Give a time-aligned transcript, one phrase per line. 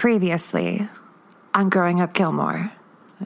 [0.00, 0.88] previously
[1.52, 2.72] on Growing Up Gilmore.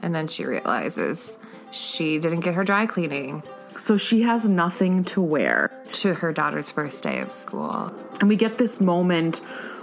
[0.03, 1.39] And then she realizes
[1.71, 3.43] she didn't get her dry cleaning
[3.77, 5.71] So she has nothing to wear.
[5.87, 7.93] to her daughter's first day of school.
[8.19, 9.37] And we get this moment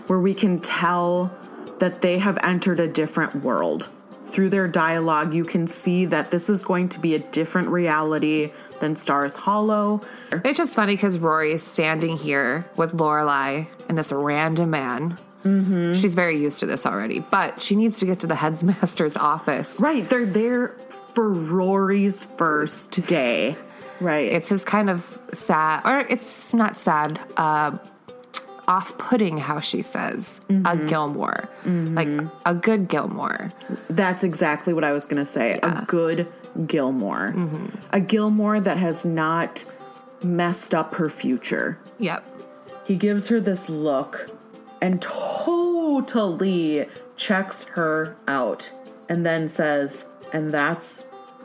[0.06, 1.34] where we can tell
[1.78, 3.88] that they have entered a different world.
[4.26, 8.52] Through their dialogue, you can see that this is going to be a different reality
[8.80, 10.02] than Stars Hollow.
[10.30, 15.18] It's just funny because Rory is standing here with Lorelai and this random man.
[15.44, 15.94] Mm-hmm.
[15.94, 19.80] She's very used to this already, but she needs to get to the headmaster's office.
[19.80, 20.68] Right, they're there
[21.14, 23.56] for Rory's first day.
[24.00, 24.32] Right.
[24.32, 27.76] It's just kind of sad, or it's not sad, uh,
[28.68, 31.48] off putting how she says a Gilmore.
[31.66, 32.08] Like
[32.46, 33.52] a good Gilmore.
[33.90, 35.58] That's exactly what I was going to say.
[35.62, 36.28] A good
[36.66, 37.34] Gilmore.
[37.92, 39.64] A Gilmore that has not
[40.22, 41.78] messed up her future.
[41.98, 42.24] Yep.
[42.84, 44.30] He gives her this look
[44.82, 46.86] and totally
[47.16, 48.70] checks her out
[49.08, 51.02] and then says, And that's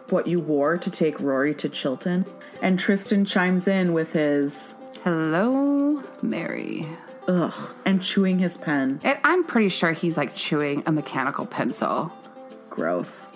[0.09, 2.25] what you wore to take Rory to Chilton?
[2.61, 6.85] And Tristan chimes in with his Hello, Mary.
[7.27, 8.99] ugh and chewing his pen.
[9.03, 12.11] And I'm pretty sure he's like chewing a mechanical pencil.
[12.69, 13.27] Gross.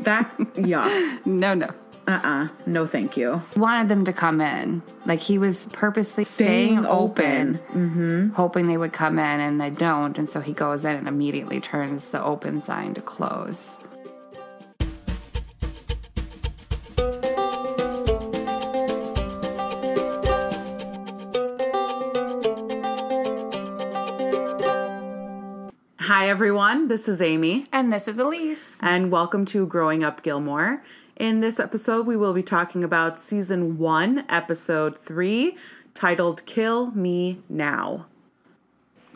[0.00, 1.18] that, yeah.
[1.24, 1.68] No, no.
[2.06, 3.42] Uh uh No, thank you.
[3.56, 4.82] Wanted them to come in.
[5.06, 8.32] Like he was purposely staying, Staying open, open.
[8.34, 10.18] hoping they would come in, and they don't.
[10.18, 13.78] And so he goes in and immediately turns the open sign to close.
[26.00, 26.88] Hi, everyone.
[26.88, 27.66] This is Aimee.
[27.72, 28.78] And this is Elyse.
[28.82, 30.82] and welcome to Growing Up Gilmore.
[31.16, 35.56] In this episode, we will be talking about season one, episode three,
[35.94, 38.06] titled Kill Me Now.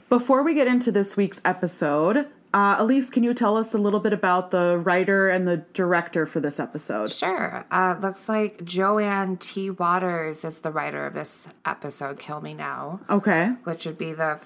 [0.08, 4.00] Before we get into this week's episode, uh, Elyse, can you tell us a little
[4.00, 7.12] bit about the writer and the director for this episode?
[7.12, 7.66] Sure.
[7.70, 9.68] Uh, looks like Joanne T.
[9.68, 13.48] Waters is the writer of this episode, Kill Me Now, Okay.
[13.64, 14.40] which would be the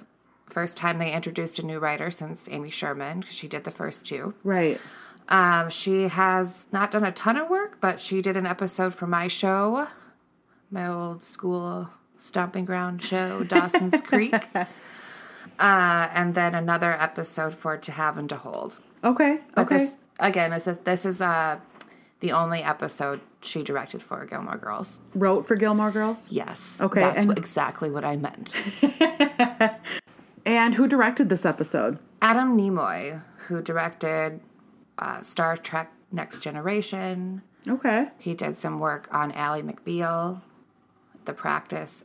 [0.47, 4.07] first time they introduced a new writer since Amy Sherman, because she did the first
[4.07, 4.35] two.
[4.43, 4.81] Right.
[5.33, 9.07] Um, she has not done a ton of work, but she did an episode for
[9.07, 9.89] my show,
[10.71, 11.89] my old school
[12.19, 14.35] stomping ground show, Dawson's Creek.
[14.55, 14.65] Uh,
[15.59, 18.77] and then another episode for To Have and to Hold.
[19.03, 19.41] Okay.
[19.55, 19.79] But Okay.
[19.79, 21.59] this again, this is this is uh
[22.21, 25.01] the only episode she directed for Gilmore Girls.
[25.15, 26.31] Wrote for Gilmore Girls?
[26.31, 26.81] Yes.
[26.81, 28.59] Okay, That's and- exactly what I meant.
[30.45, 32.01] And who directed this episode?
[32.21, 34.41] Adam Nimoy, who directed
[34.99, 37.43] uh, Star Trek Next Generation.
[37.69, 38.09] Okay.
[38.19, 40.41] He did some work on Ally McBeal,
[41.25, 42.05] The Practice.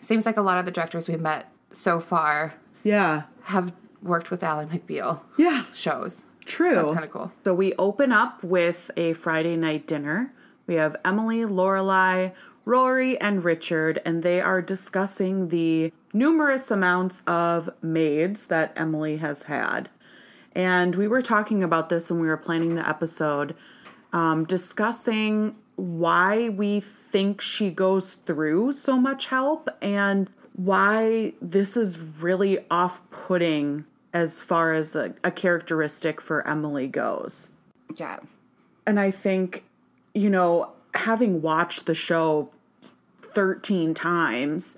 [0.00, 3.22] Seems like a lot of the directors we've met so far Yeah.
[3.44, 5.64] have worked with Ally McBeal Yeah.
[5.72, 6.24] shows.
[6.46, 6.70] True.
[6.70, 7.32] So that's kind of cool.
[7.44, 10.32] So we open up with a Friday night dinner.
[10.66, 12.32] We have Emily, Lorelai,
[12.64, 19.44] Rory, and Richard, and they are discussing the numerous amounts of maids that Emily has
[19.44, 19.88] had.
[20.52, 23.54] And we were talking about this when we were planning the episode,
[24.12, 31.98] um, discussing why we think she goes through so much help and why this is
[31.98, 37.52] really off putting as far as a, a characteristic for Emily goes.
[37.96, 38.18] Yeah.
[38.86, 39.64] And I think,
[40.14, 42.50] you know, having watched the show
[43.22, 44.76] 13 times,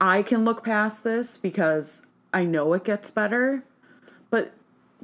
[0.00, 3.64] I can look past this because I know it gets better.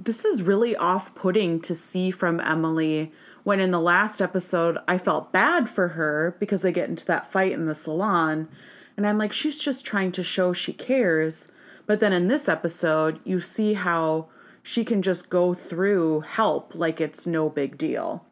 [0.02, 3.12] This is really off putting to see from Emily
[3.44, 7.30] when in the last episode I felt bad for her because they get into that
[7.30, 8.48] fight in the salon.
[8.96, 11.52] And I'm like, she's just trying to show she cares.
[11.86, 14.28] But then in this episode, you see how
[14.62, 18.24] she can just go through help like it's no big deal.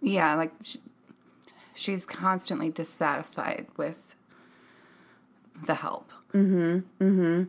[0.00, 0.76] Yeah, like sh-
[1.74, 4.14] she's constantly dissatisfied with
[5.66, 6.12] the help.
[6.32, 7.04] Mm hmm.
[7.04, 7.42] Mm hmm.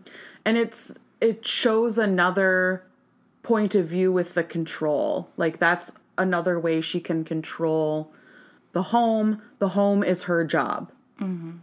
[0.45, 2.83] And it's it shows another
[3.49, 5.27] point of view with the control.
[5.35, 8.11] Like that's another way she can control
[8.73, 9.41] the home.
[9.57, 10.91] The home is her job.
[11.19, 11.53] Mm-hmm.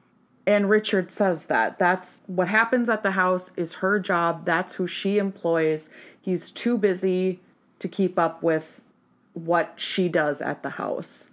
[0.49, 1.79] And richard says that.
[1.79, 4.45] That's what happens at the house is her job.
[4.45, 5.91] That's who she employs.
[6.21, 7.39] He's too busy
[7.79, 8.81] to keep up with
[9.35, 11.31] what she does at the house.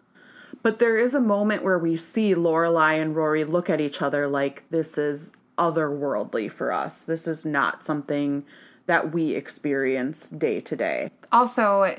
[0.62, 4.28] But there is a moment where we see Lorelai and Rory look at each other
[4.28, 7.06] like this is otherworldly for us.
[7.06, 8.46] This is not something
[8.86, 11.12] that we experience day to day.
[11.32, 11.98] Also,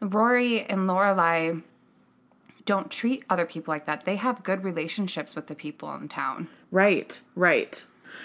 [0.00, 1.62] Rory and Lorelai
[2.64, 4.04] don't treat other people like that.
[4.04, 6.48] They have good relationships with the people in town.
[6.70, 7.84] Right, right.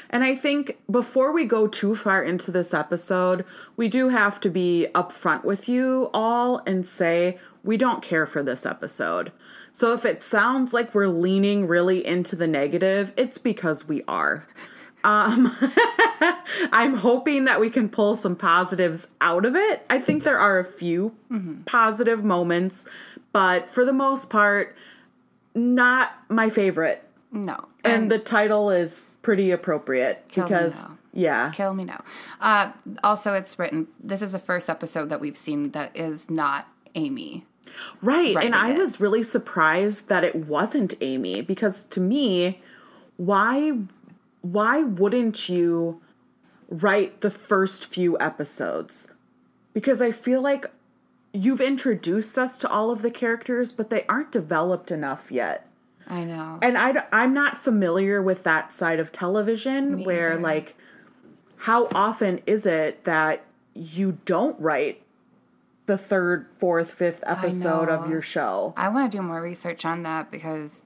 [0.10, 3.46] And I think before we go too far into this episode,
[3.78, 8.44] we do have to be upfront with you all and say we don't care for
[8.44, 9.32] this episode.
[9.72, 14.48] So if it sounds like we're leaning really into the negative, it's because we are.
[15.06, 15.56] Um,
[16.74, 19.86] I'm hoping that we can pull some positives out of it.
[19.90, 21.16] I think there are a few
[21.66, 22.88] positive moments,
[23.32, 24.76] but for the most part,
[25.54, 27.04] not my favorite.
[27.32, 27.66] No.
[27.84, 30.98] And the title is pretty appropriate Kill Me because, Now.
[31.14, 32.04] yeah, Kill me now.
[32.42, 32.72] Uh,
[33.04, 33.88] also, it's written.
[34.04, 37.46] This is the first episode that we've seen that is not Amy.
[38.02, 38.36] right.
[38.42, 38.78] And I it.
[38.80, 42.62] was really surprised that it wasn't Amy because to me,
[43.18, 43.74] why
[44.46, 46.02] why wouldn't you
[46.70, 49.12] write the first few episodes?
[49.74, 50.68] Because I feel like
[51.34, 55.68] you've introduced us to all of the characters, but they aren't developed enough yet.
[56.08, 56.60] I know.
[56.62, 60.42] and I, am not familiar with that side of television where either.
[60.42, 60.76] like
[61.58, 63.44] how often is it that
[63.74, 65.02] you don't write
[65.88, 70.04] the third fourth fifth episode of your show I want to do more research on
[70.04, 70.86] that because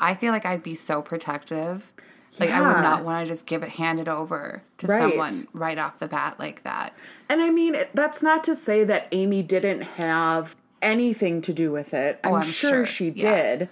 [0.00, 1.92] I feel like I'd be so protective.
[2.40, 4.98] Like I would not want to just give it handed over to Right.
[4.98, 6.92] someone right off the bat like that.
[7.28, 11.92] and i mean that's not to say that amy didn't have anything to do with
[11.92, 12.86] it i'm, Oh, I'm sure, sure.
[12.86, 13.34] she Yeah.
[13.58, 13.68] did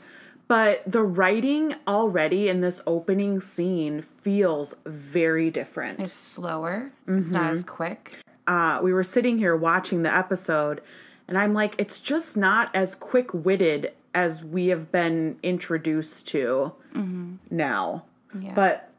[0.49, 6.91] but the writing already in this opening scene feels very different It's slower.
[7.09, 7.51] It's not Mm-hmm.
[7.53, 8.19] as quick.
[8.47, 10.81] uh, we were sitting here watching the episode,
[11.27, 16.73] and I'm like, it's just not as quick witted as we have been introduced to
[17.51, 18.05] now.
[18.55, 18.91] But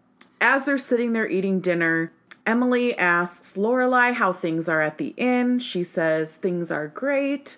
[0.41, 2.11] as they're sitting there eating dinner,
[2.45, 5.59] Emily asks Lorelai how things are at the inn.
[5.59, 7.57] She says things are great.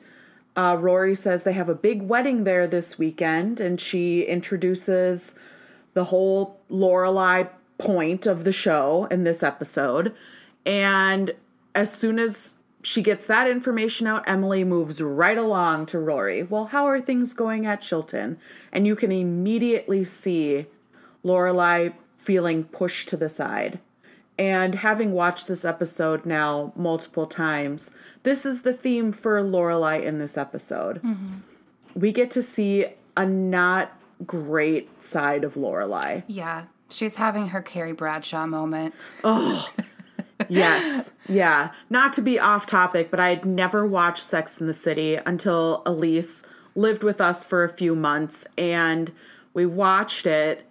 [0.56, 5.36] Uh, Rory says they have a big wedding there this weekend, and she introduces
[5.94, 10.14] the whole Lorelai point of the show in this episode.
[10.66, 11.32] And
[11.76, 16.44] as soon as she gets that information out, Emily moves right along to Rory.
[16.44, 18.38] Well, how are things going at Chilton?
[18.72, 20.66] And you can immediately see
[21.24, 23.80] Lorelai feeling pushed to the side.
[24.38, 27.92] And having watched this episode now multiple times,
[28.24, 31.02] this is the theme for Lorelai in this episode.
[31.02, 31.36] Mm-hmm.
[31.96, 32.86] We get to see
[33.18, 33.92] a not
[34.26, 36.24] great side of Lorelai.
[36.28, 36.66] Yeah.
[36.90, 38.96] She's having her Carrie Bradshaw moment.
[39.24, 39.70] Oh,
[40.50, 41.12] yes.
[41.28, 41.72] yeah.
[41.90, 45.84] Not to be off topic, but I had never watched Sex in the City until
[45.86, 46.46] Elyse
[46.76, 49.12] lived with us for a few months and
[49.54, 50.66] we watched it.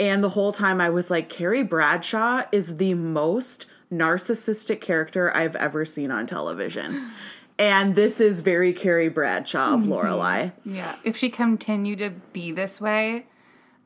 [0.00, 5.54] And the whole time I was like, Carrie Bradshaw is the most narcissistic character I've
[5.56, 7.12] ever seen on television.
[7.58, 9.92] And this is very Carrie Bradshaw of mm-hmm.
[9.92, 10.52] Lorelai.
[10.64, 10.96] Yeah.
[11.04, 13.26] If she continued to be this way,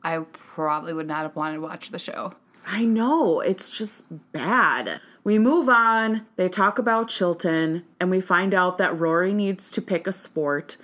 [0.01, 2.31] I probably would not have wanted to watch the show.
[2.65, 5.01] I know, it's just bad.
[5.25, 9.81] We move on, they talk about Chilton, and we find out that Rory needs to
[9.81, 10.77] pick a sport.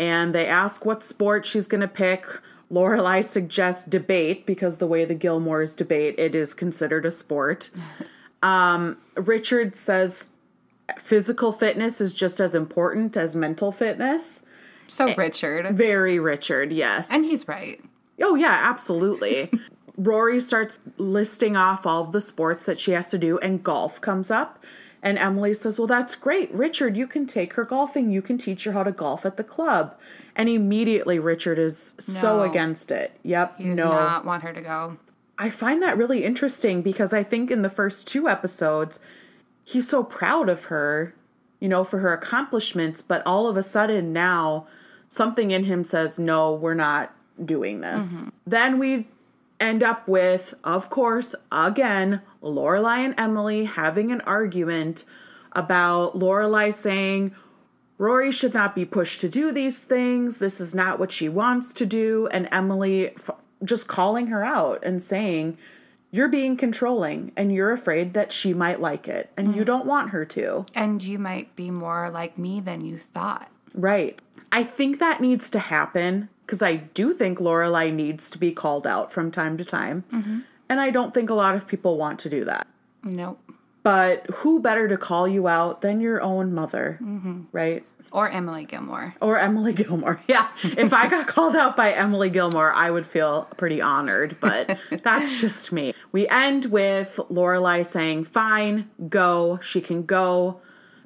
[0.00, 2.26] And they ask what sport she's gonna pick.
[2.72, 7.70] Lorelai suggests debate because the way the Gilmores debate, it is considered a sport.
[8.44, 10.30] Um, Richard says
[10.98, 14.44] physical fitness is just as important as mental fitness.
[14.88, 15.76] So Richard.
[15.76, 17.10] Very Richard, yes.
[17.12, 17.80] And he's right.
[18.20, 19.48] Oh, yeah, absolutely.
[19.96, 24.00] Rory starts listing off all of the sports that she has to do, and golf
[24.00, 24.64] comes up.
[25.02, 26.52] And Emily says, Well, that's great.
[26.52, 28.10] Richard, you can take her golfing.
[28.10, 29.96] You can teach her how to golf at the club.
[30.36, 33.12] And immediately, Richard is so against it.
[33.22, 33.90] Yep, He does no.
[33.90, 34.96] not want her to go.
[35.38, 39.00] I find that really interesting because I think in the first two episodes,
[39.64, 41.14] he's so proud of her,
[41.60, 43.02] you know, for her accomplishments.
[43.02, 44.66] But all of a sudden now,
[45.08, 48.20] something in him says, no, we're not doing this.
[48.20, 48.28] Mm-hmm.
[48.46, 49.08] Then we
[49.60, 55.04] end up with, of course, again, Lorelai and Emily having an argument
[55.52, 57.34] about Lorelai saying,
[58.02, 60.38] Rory should not be pushed to do these things.
[60.38, 62.26] This is not what she wants to do.
[62.32, 63.30] And Emily f-
[63.62, 65.56] just calling her out and saying,
[66.10, 69.66] You're being controlling and you're afraid that she might like it and you mm.
[69.66, 70.66] don't want her to.
[70.74, 73.48] And you might be more like me than you thought.
[73.72, 74.20] Right.
[74.50, 78.84] I think that needs to happen because I do think Lorelai needs to be called
[78.84, 80.02] out from time to time.
[80.12, 80.40] Mm-hmm.
[80.68, 82.66] And I don't think a lot of people want to do that.
[83.04, 83.38] Nope.
[83.82, 86.98] But who better to call you out than your own mother?
[87.02, 87.42] Mm-hmm.
[87.50, 87.84] Right?
[88.12, 89.14] Or Emily Gilmore.
[89.20, 90.20] Or Emily Gilmore.
[90.28, 90.48] Yeah.
[90.62, 95.40] If I got called out by Emily Gilmore, I would feel pretty honored, but that's
[95.40, 95.94] just me.
[96.12, 99.58] We end with Lorelai saying, Fine, go.
[99.62, 100.60] She can go,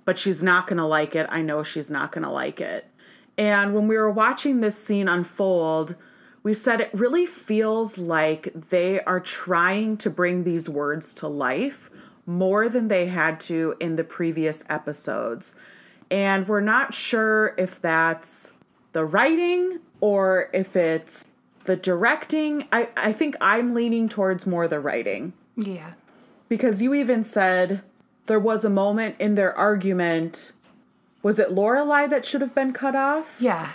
[0.04, 1.26] but she's not going to like it.
[1.30, 2.86] I know she's not going to like it.
[3.38, 5.94] And when we were watching this scene unfold,
[6.42, 11.90] we said it really feels like they are trying to bring these words to life
[12.24, 15.54] more than they had to in the previous episodes.
[16.10, 18.52] And we're not sure if that's
[18.92, 21.24] the writing or if it's
[21.64, 22.68] the directing.
[22.72, 25.92] I, I think I'm leaning towards more the writing Yeah.
[26.48, 27.82] because you even said
[28.26, 30.52] there was a moment in their argument.
[31.22, 33.36] Was it Lorelai that should have been cut off?
[33.40, 33.70] Yeah.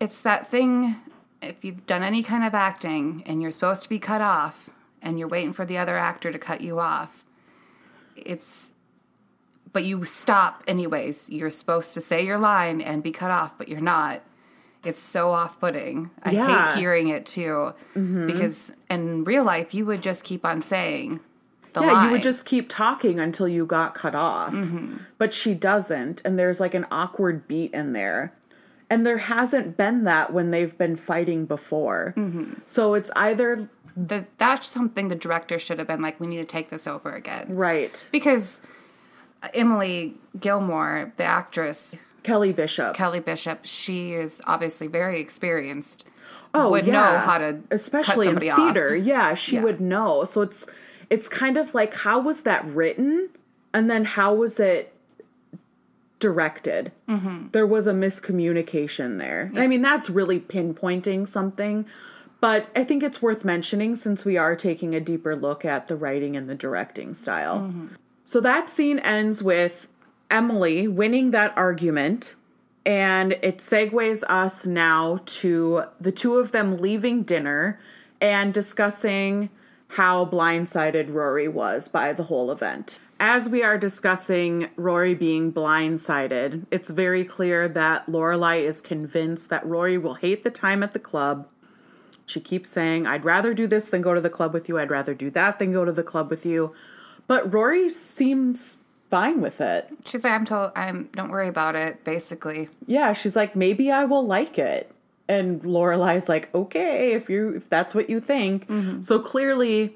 [0.00, 0.96] It's that thing
[1.40, 4.70] if you've done any kind of acting and you're supposed to be cut off
[5.00, 7.24] and you're waiting for the other actor to cut you off,
[8.14, 8.74] it's
[9.72, 11.30] but you stop anyways.
[11.30, 14.22] You're supposed to say your line and be cut off, but you're not.
[14.84, 16.10] It's so off putting.
[16.22, 16.72] I Yeah.
[16.74, 17.72] hate hearing it too.
[17.94, 18.26] Mm-hmm.
[18.26, 21.20] Because in real life you would just keep on saying
[21.72, 22.04] the Yeah, line.
[22.06, 24.52] you would just keep talking until you got cut off.
[24.52, 24.96] Mm-hmm.
[25.18, 28.32] But she doesn't, and there's like an awkward beat in there.
[28.90, 32.12] And there hasn't been that when they've been fighting before.
[32.16, 32.54] Mm-hmm.
[32.66, 36.44] So it's either the, that's something the director should have been like, we need to
[36.44, 37.46] take this over again.
[37.56, 38.06] right.
[38.12, 38.60] Because
[39.54, 42.94] Emily Gilmore, the actress, Kelly Bishop.
[42.94, 46.06] Kelly Bishop, she is obviously very experienced.
[46.54, 46.92] oh, would yeah.
[46.92, 48.58] know how to especially in somebody off.
[48.58, 48.94] theater.
[48.96, 49.64] Yeah, she Yeah.
[49.64, 50.24] would know.
[50.24, 50.66] So it's
[51.10, 53.28] it's kind of like how was that written,
[53.74, 54.92] and then how was it
[56.18, 56.92] directed?
[57.08, 57.48] Mm-hmm.
[57.52, 59.50] There was a miscommunication there.
[59.56, 61.86] I mean, that's really pinpointing something.
[62.40, 65.94] But I think it's worth mentioning since we are taking a deeper look at the
[65.96, 67.60] writing and the directing style.
[67.60, 67.86] Mm-hmm.
[68.24, 69.88] So that scene ends with
[70.30, 72.36] Emily winning that argument,
[72.86, 77.80] and it segues us now to the two of them leaving dinner
[78.20, 79.50] and discussing
[79.88, 82.98] how blindsided Rory was by the whole event.
[83.20, 89.66] As we are discussing Rory being blindsided, it's very clear that Lorelai is convinced that
[89.66, 91.46] Rory will hate the time at the club.
[92.24, 94.78] She keeps saying, I'd rather do this than go to the club with you.
[94.78, 96.72] I'd rather do that than go to the club with you.
[97.32, 98.76] But Rory seems
[99.08, 99.88] fine with it.
[100.04, 102.68] She's like, I'm told, I'm, don't worry about it, basically.
[102.86, 104.94] Yeah, she's like, maybe I will like it.
[105.28, 108.68] And Lorelai's like, okay, if you if that's what you think.
[108.68, 109.00] Mm-hmm.
[109.00, 109.94] So clearly,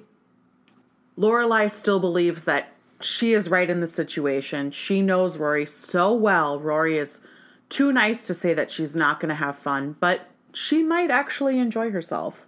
[1.18, 4.70] Lorelai still believes that she is right in the situation.
[4.70, 6.58] She knows Rory so well.
[6.58, 7.20] Rory is
[7.68, 10.22] too nice to say that she's not going to have fun, but
[10.54, 12.46] she might actually enjoy herself.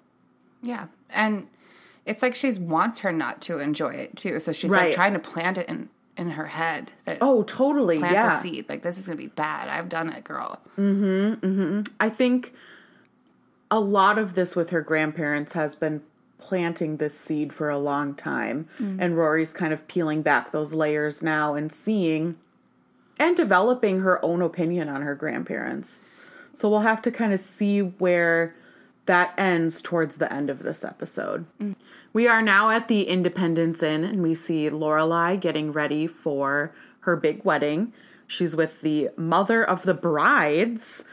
[0.62, 0.86] Yeah.
[1.10, 1.46] And
[2.08, 4.40] it's like she wants her not to enjoy it too.
[4.40, 4.86] So she's Right.
[4.86, 7.98] like trying to plant it in, in her head that Oh, totally.
[7.98, 8.28] plant yeah.
[8.30, 8.68] the seed.
[8.68, 9.68] Like, this is going to be bad.
[9.68, 10.58] I've done it, girl.
[10.76, 11.34] Hmm.
[11.34, 11.82] Hmm.
[12.00, 12.52] I think
[13.70, 16.02] a lot of this with her grandparents has been
[16.38, 18.66] planting this seed for a long time.
[18.78, 22.36] And Rory's kind of peeling back those layers now and seeing
[23.18, 26.02] and developing her own opinion on her grandparents.
[26.54, 28.54] So we'll have to kind of see where
[29.06, 31.44] that ends towards the end of this episode.
[32.12, 37.16] We are now at the Independence Inn and we see Lorelai getting ready for her
[37.16, 37.92] big wedding.
[38.26, 41.04] She's with the mother of the brides.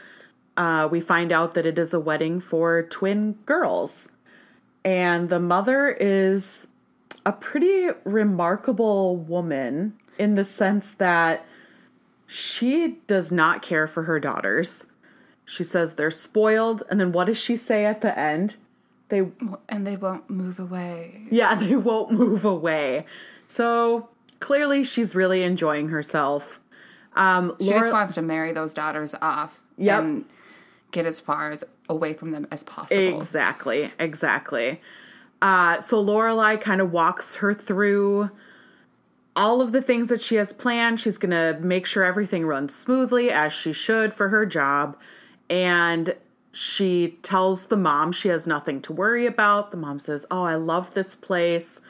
[0.56, 4.10] Uh, we find out that it is a wedding for twin girls.
[4.84, 6.68] And the mother is
[7.26, 11.44] a pretty remarkable woman in the sense that
[12.26, 14.86] she does not care for her daughters.
[15.44, 16.82] She says they're spoiled.
[16.88, 18.56] And then what does she say at the end?
[19.08, 19.28] They
[19.68, 21.22] And they won't move away.
[21.30, 23.06] yeah, they won't move away.
[23.48, 24.08] So
[24.40, 26.60] clearly she's really enjoying herself.
[27.14, 30.02] Um, She Laura- just wants to marry those daughters off Yep.
[30.02, 30.24] and
[30.90, 33.00] get as far as away from them as possible.
[33.16, 34.80] exactly, exactly.
[35.42, 38.30] Uh, so Lorelai kind of walks her through
[39.36, 40.98] all of the things that she has planned.
[40.98, 44.96] She's gonna make sure everything runs smoothly as she should for her job,
[45.50, 46.14] and
[46.56, 49.72] she tells the mom she has nothing to worry about.
[49.72, 51.82] The mom says, "Oh, I love this place."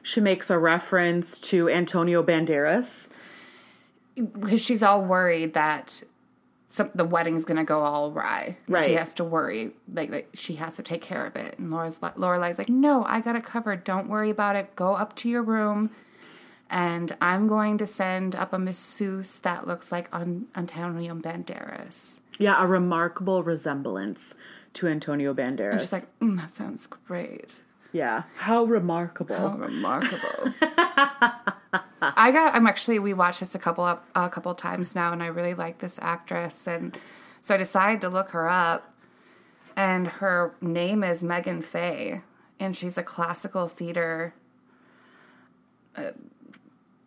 [0.00, 3.08] She makes a reference to Antonio Banderas.
[4.14, 6.02] because she's all worried that
[6.68, 8.58] some, the wedding's gonna go all awry.
[8.68, 11.58] That She has to worry, like, like she has to take care of it.
[11.58, 13.82] And Laura's Lorelai's like, "No, I got it covered.
[13.82, 14.76] Don't worry about it.
[14.76, 15.90] Go up to your room,
[16.70, 22.66] and I'm going to send up a masseuse that looks like Antonio Banderas." Yeah, a
[22.66, 24.34] remarkable resemblance
[24.74, 25.80] to Antonio Banderas.
[25.80, 27.62] She's like, mm, "That sounds great.
[27.92, 29.36] yeah, how remarkable.
[29.36, 30.54] How remarkable."
[32.02, 32.54] I got.
[32.54, 32.98] I'm actually.
[32.98, 35.98] We watched this a couple up a couple times now, and I really like this
[36.02, 36.96] actress, and
[37.40, 38.88] so I decided to look her up.
[39.74, 42.20] And her name is Meagen Fay,
[42.60, 44.34] and she's a classical theater
[45.96, 46.10] uh,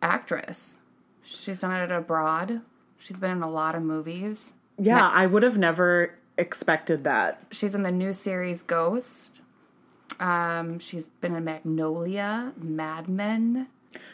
[0.02, 0.78] actress.
[1.22, 2.62] She's done it abroad.
[2.98, 4.54] She's been in a lot of movies.
[4.78, 7.42] Yeah, I would have never expected that.
[7.50, 9.42] She's in the new series Ghost.
[10.20, 13.68] Um, she's been in Magnolia, Mad Men.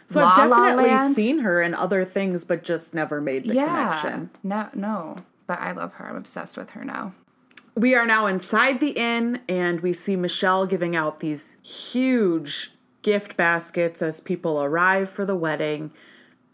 [0.07, 1.15] So La I've definitely Land.
[1.15, 4.31] seen her in other things, but just never made the yeah, connection.
[4.43, 5.17] no, no,
[5.47, 6.07] but I love her.
[6.09, 7.15] I'm obsessed with her now.
[7.75, 13.37] We are now inside the inn, and we see Michel giving out these huge gift
[13.37, 15.91] baskets as people arrive for the wedding.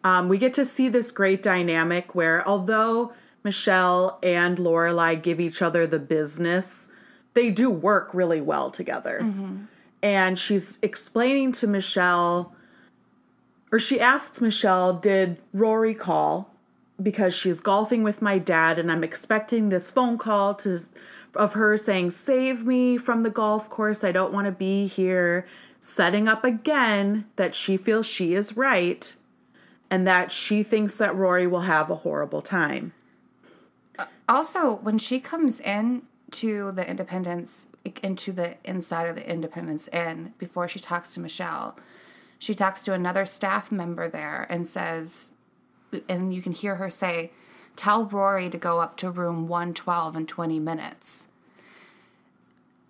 [0.04, 3.12] Um, we get to see this great dynamic where, although
[3.48, 6.92] Michel and Lorelai give each other the business,
[7.32, 9.20] they do work really well together.
[9.22, 9.64] Mm-hmm.
[10.02, 12.54] And she's explaining to Michel,
[13.72, 16.52] or she asks Michel, Did Rory call?
[17.02, 20.78] Because she's golfing with my dad, and I'm expecting this phone call to
[21.34, 24.04] of her saying, Save me from the golf course.
[24.04, 25.46] I don't want to be here.
[25.80, 29.16] Setting up again that she feels she is right
[29.90, 32.92] and that she thinks that Rory will have a horrible time.
[34.28, 37.68] Also, when she comes in to the Independence,
[38.02, 41.78] into the inside of the Independence Inn, before she talks to Michel,
[42.38, 45.32] she talks to another staff member there and says,
[46.08, 47.32] and you can hear her say,
[47.76, 51.28] Tell Rory to go up to room 112 in 20 minutes.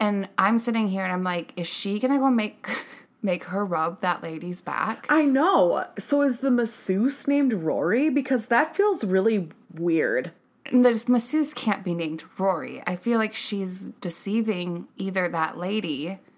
[0.01, 2.67] And I'm sitting here and I'm like, is she gonna go make
[3.23, 5.07] make her rub that lady's back?
[5.11, 5.87] I know.
[5.99, 8.09] So is the masseuse named Rory?
[8.09, 10.33] Because that feels really weird.
[10.73, 12.83] The masseuse can't be named Rory.
[12.87, 16.19] I feel like she's deceiving either that lady.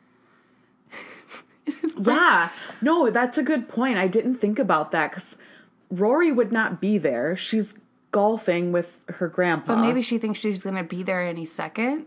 [1.98, 2.48] Yeah.
[2.80, 3.96] No, that's a good point.
[3.98, 5.36] I didn't think about that because
[5.90, 7.36] Rory would not be there.
[7.36, 7.78] She's
[8.10, 9.74] golfing with her grandpa.
[9.76, 12.06] But maybe she thinks she's going to be there any second.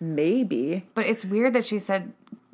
[0.00, 0.86] Maybe.
[0.94, 2.12] But it's weird that she said,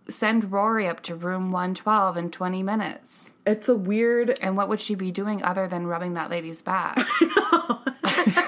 [0.09, 3.33] send Rory up to room 112 in 20 minutes.
[3.47, 4.39] It's a weird.
[4.41, 6.99] And what would she be doing other than rubbing that lady's back?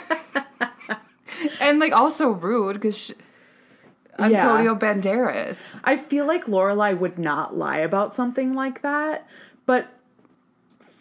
[1.60, 3.14] and like also rude because
[4.18, 5.80] Antonio Banderas.
[5.84, 9.26] I feel like Lorelai would not lie about something like that,
[9.66, 9.88] but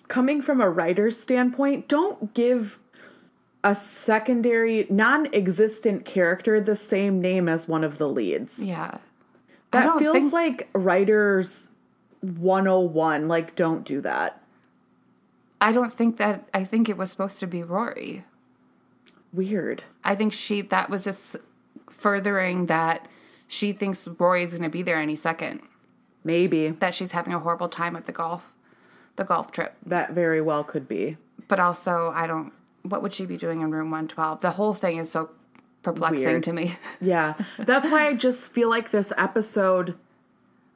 [0.08, 2.80] coming from a writer's standpoint, don't give
[3.64, 8.64] a secondary, non-existent character the same name as one of the leads.
[8.64, 9.00] Yeah.
[9.72, 11.72] That feels think- like writers
[12.22, 13.28] 101.
[13.28, 14.42] Like, don't do that.
[15.60, 18.24] I don't think that, I think it was supposed to be Rory.
[19.34, 19.84] Weird.
[20.04, 21.36] I think she that was just
[21.90, 23.08] furthering that
[23.48, 25.62] she thinks Rory is going to be there any second.
[26.24, 26.70] Maybe.
[26.70, 28.54] That she's having a horrible time at the golf,
[29.16, 29.76] the golf trip.
[29.86, 31.18] That very well could be.
[31.48, 32.52] But also, I don't.
[32.84, 34.42] What would she be doing in room one twelve?
[34.42, 35.30] The whole thing is so
[35.84, 36.44] perplexing Weird.
[36.44, 36.76] to me.
[37.02, 37.36] Yeah.
[37.60, 39.96] That's why I just feel like this episode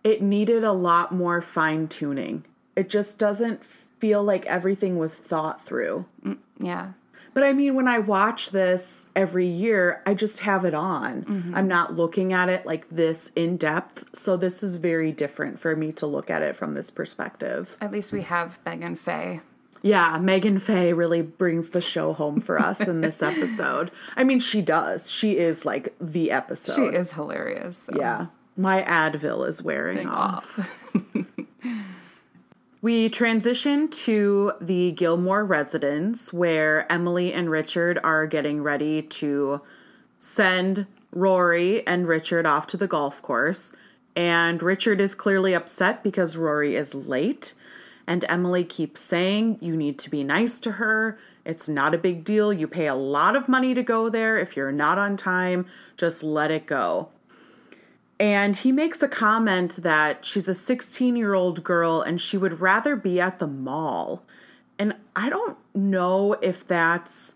[0.04, 2.44] it needed a lot more fine tuning.
[2.76, 3.64] It just doesn't
[4.00, 6.06] feel like everything was thought through.
[6.26, 6.94] Mm, yeah,
[7.34, 11.24] But I mean, when I watch this every year, I just have it on.
[11.24, 11.56] Mm-hmm.
[11.56, 14.04] I'm not looking at it like this in depth.
[14.14, 17.78] So this is very different for me to look at it from this perspective.
[17.80, 19.40] at least we have Meagen Fay.
[19.84, 23.92] Yeah, Meagen Fay really brings the show home for us in this episode.
[24.16, 25.10] I mean, she does.
[25.10, 26.76] She is like the episode.
[26.76, 27.78] She is hilarious.
[27.78, 27.94] so.
[27.98, 28.28] Yeah.
[28.58, 30.60] My Advil is wearing off.
[32.84, 39.62] We transition to the Gilmore residence where Emily and Richard are getting ready to
[40.18, 43.76] send Rory and Richard off to the golf course.
[44.16, 47.54] And Richard is clearly upset because Rory is late.
[48.08, 51.20] And Emily keeps saying, You need to be nice to her.
[51.46, 52.52] It's not a big deal.
[52.52, 54.38] You pay a lot of money to go there.
[54.38, 55.68] If you're not on time,
[55.98, 57.10] just let it go.
[58.22, 62.62] And he makes a comment that she's a 16 year old girl and she would
[62.62, 64.22] rather be at the mall.
[64.78, 67.34] And I don't know if that's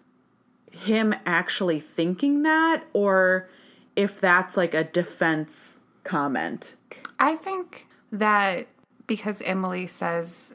[0.71, 3.49] him actually thinking that or
[3.95, 6.75] if that's like a defense comment.
[7.17, 8.67] I think that
[9.07, 10.53] because Emily says,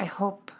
[0.00, 0.50] I hope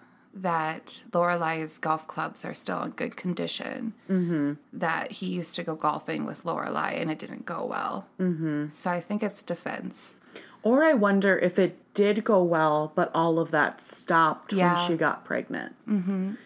[0.42, 3.92] that Lorelai's golf clubs are still in good condition.
[4.08, 4.54] Mm-hmm.
[4.72, 8.06] That he used to go golfing with Lorelai and it didn't go well.
[8.20, 8.66] Mm-hmm.
[8.70, 10.16] So I think it's defense.
[10.62, 14.74] Or I wonder if it did go well, but all of that stopped Yeah.
[14.74, 15.74] when she got pregnant.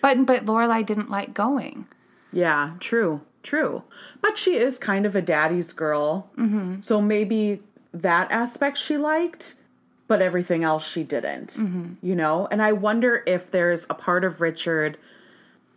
[0.01, 1.87] But but Lorelai didn't like going.
[2.33, 3.83] Yeah, true, true.
[4.21, 6.31] But she is kind of a daddy's girl.
[6.39, 6.81] Mm-hmm.
[6.81, 7.61] So maybe
[7.93, 9.55] that aspect she liked,
[10.13, 11.55] but everything else she didn't.
[11.55, 11.95] Mm-hmm.
[12.07, 12.47] You know?
[12.51, 14.99] And I wonder if there's a part of Richard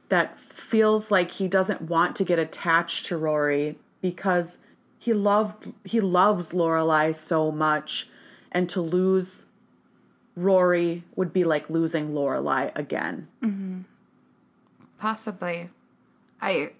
[0.09, 4.65] that feels like he doesn't want to get attached to Rory because
[4.99, 8.09] he loved he loves Lorelai so much
[8.51, 9.45] and to lose
[10.35, 13.29] Rory would be like losing Lorelai again.
[13.41, 13.81] Mm-hmm.
[14.99, 15.69] Possibly.
[16.41, 16.71] I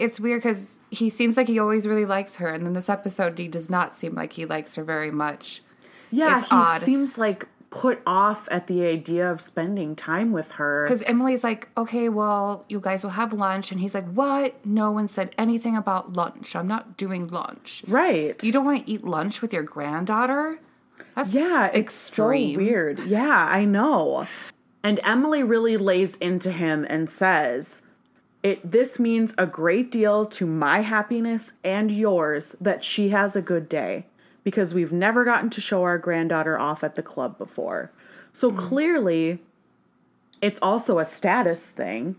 [0.00, 3.38] it's weird because he seems like he always really likes her, and then this episode
[3.38, 5.62] he does not seem like he likes her very much.
[6.10, 6.80] Yeah, It's he odd.
[6.80, 10.84] seems like put off at the idea of spending time with her.
[10.84, 14.54] Because Emily's like, okay, well, you guys will have lunch, and he's like, what?
[14.64, 16.56] No one said anything about lunch.
[16.56, 17.82] I'm not doing lunch.
[17.86, 18.42] Right.
[18.42, 20.58] You don't want to eat lunch with your granddaughter?
[21.14, 21.80] That's Yeah, extreme.
[21.84, 23.00] it's so weird.
[23.00, 24.26] Yeah, I know.
[24.82, 27.82] And Emily really lays into him and says,
[28.42, 33.42] "It this means a great deal to my happiness and yours that she has a
[33.42, 34.06] good day
[34.44, 37.90] because we've never gotten to show our granddaughter off at the club before.
[38.32, 38.58] So mm.
[38.58, 39.38] clearly
[40.40, 42.16] it's also a status thing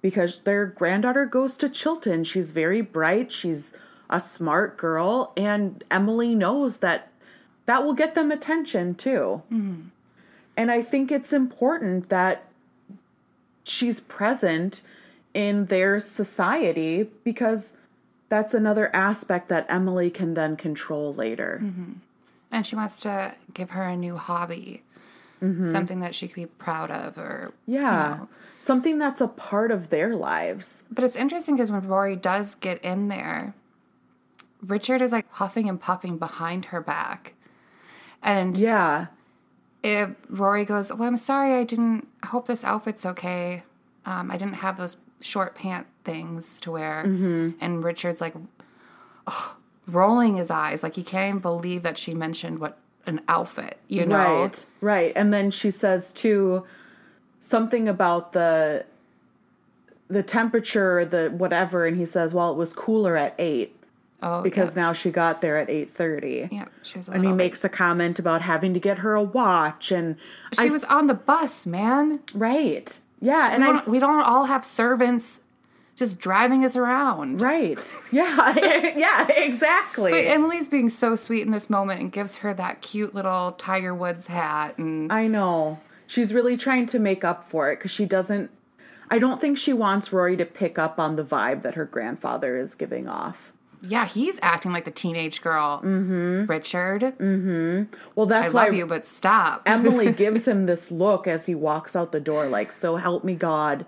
[0.00, 2.24] because their granddaughter goes to Chilton.
[2.24, 3.76] She's very bright, she's
[4.10, 7.08] a smart girl, and Emily knows that
[7.66, 9.42] that will get them attention too.
[9.52, 9.88] Mm-hmm.
[10.56, 12.44] And I think it's important that
[13.64, 14.82] she's present
[15.32, 17.76] in their society because
[18.32, 21.62] that's another aspect that Emily can then control later.
[22.50, 24.82] And she wants to give her a new hobby,
[25.40, 28.12] something that she could be proud of, or Yeah.
[28.14, 28.28] You know.
[28.58, 30.84] Something that's a part of their lives.
[30.90, 33.52] But it's interesting because when Rory does get in there,
[34.66, 37.34] Richard is like huffing and puffing behind her back.
[38.22, 39.08] And Yeah.
[39.82, 43.64] if Rory goes, Well, I'm sorry, I didn't, I hope this outfit's okay.
[44.06, 47.04] Um, I didn't have those short pant things to wear.
[47.06, 47.50] Mm-hmm.
[47.60, 48.34] And Richard's like,
[49.26, 49.56] ugh,
[49.86, 50.82] rolling his eyes.
[50.82, 54.42] Like he can't even believe that she mentioned what an outfit, you know?
[54.42, 54.66] Right.
[54.80, 55.12] Right.
[55.16, 56.64] And then she says too
[57.38, 58.84] something about the
[60.08, 63.76] the temperature, the whatever, and he says, Well, it was cooler at eight
[64.24, 64.82] Oh, because yeah.
[64.84, 66.48] now she got there at eight thirty.
[66.52, 67.36] yeah, she was a And he late.
[67.36, 70.16] makes a comment about having to get her a watch and
[70.52, 72.20] She I- was on the bus, man.
[72.34, 73.00] right.
[73.22, 75.42] Yeah, and we, don't, we don't all have servants
[75.94, 77.40] just driving us around.
[77.40, 77.78] right.
[78.10, 78.54] Yeah.
[78.96, 80.10] yeah, exactly.
[80.10, 83.94] But Emily's being so sweet in this moment and gives her that cute little Tiger
[83.94, 84.76] Woods hat.
[84.76, 85.78] And I know.
[86.06, 88.50] She's really trying to make up for it because she doesn't.
[89.10, 92.58] I don't think she wants Rory to pick up on the vibe that her grandfather
[92.58, 93.52] is giving off.
[93.82, 95.78] Yeah, he's acting like the teenage girl.
[95.78, 96.46] Mm-hmm.
[96.46, 97.14] Richard,
[98.14, 99.62] Well, I that's why love you, but stop.
[99.66, 103.34] Emily gives him this look as he walks out the door, like, "So help me
[103.34, 103.86] God,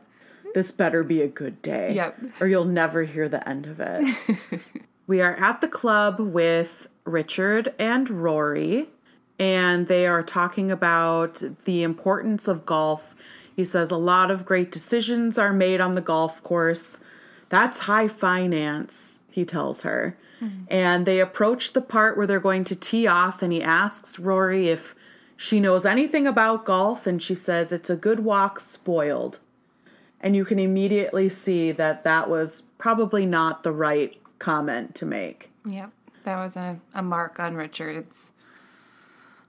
[0.54, 2.18] this better be a good day, Yep.
[2.40, 4.61] or you'll never hear the end of it."
[5.07, 8.88] we are at the club with Richard and Rory,
[9.38, 13.14] and they are talking about the importance of golf.
[13.54, 17.00] He says a lot of great decisions are made on the golf course.
[17.50, 20.16] That's high finance, he tells her.
[20.40, 20.64] Mm-hmm.
[20.68, 24.68] And they approach the part where they're going to tee off, and he asks Rory
[24.68, 24.94] if
[25.37, 29.40] she knows anything about golf, and she says it's a good walk, spoiled.
[30.20, 35.51] And you can immediately see that that was probably not the right comment to make.
[35.66, 35.90] yep,
[36.23, 38.31] that was a, a mark on Richard's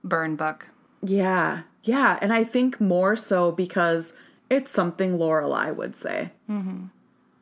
[0.04, 0.70] burn book.
[1.04, 4.18] Yeah, yeah, and I think more so because
[4.50, 6.32] it's something Lorelai would say.
[6.50, 6.86] Mm-hmm.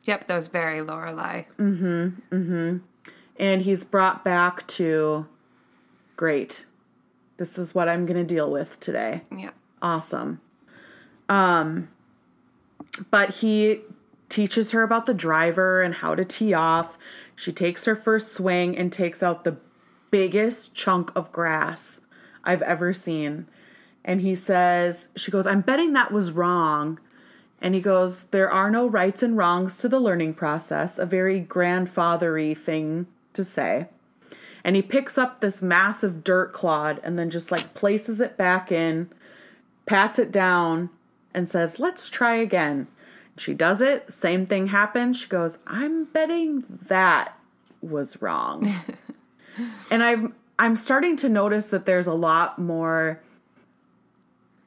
[0.04, 1.46] Yep, that was very Lorelai.
[1.58, 2.20] Mhm.
[2.30, 2.76] Mm-hmm.
[3.38, 5.26] And he's brought back to
[6.16, 6.66] great.
[7.36, 9.22] This is what I'm going to deal with today.
[9.36, 9.54] Yep.
[9.82, 10.40] Awesome.
[11.28, 11.88] Um
[13.10, 13.80] but he
[14.28, 16.96] teaches her about the driver and how to tee off.
[17.34, 19.56] She takes her first swing and takes out the
[20.10, 22.02] biggest chunk of grass
[22.44, 23.46] I've ever seen.
[24.04, 27.00] And he says, she goes, I'm betting that was wrong.
[27.64, 31.40] And he goes, There are no rights and wrongs to the learning process, a very
[31.40, 33.86] grandfathery thing to say.
[34.62, 38.70] And he picks up this massive dirt clod and then just like places it back
[38.70, 39.08] in,
[39.86, 40.90] pats it down,
[41.32, 42.86] and says, Let's try again.
[43.38, 45.18] She does it, same thing happens.
[45.18, 47.36] She goes, I'm betting that
[47.80, 48.70] was wrong.
[49.90, 53.22] and I've I'm starting to notice that there's a lot more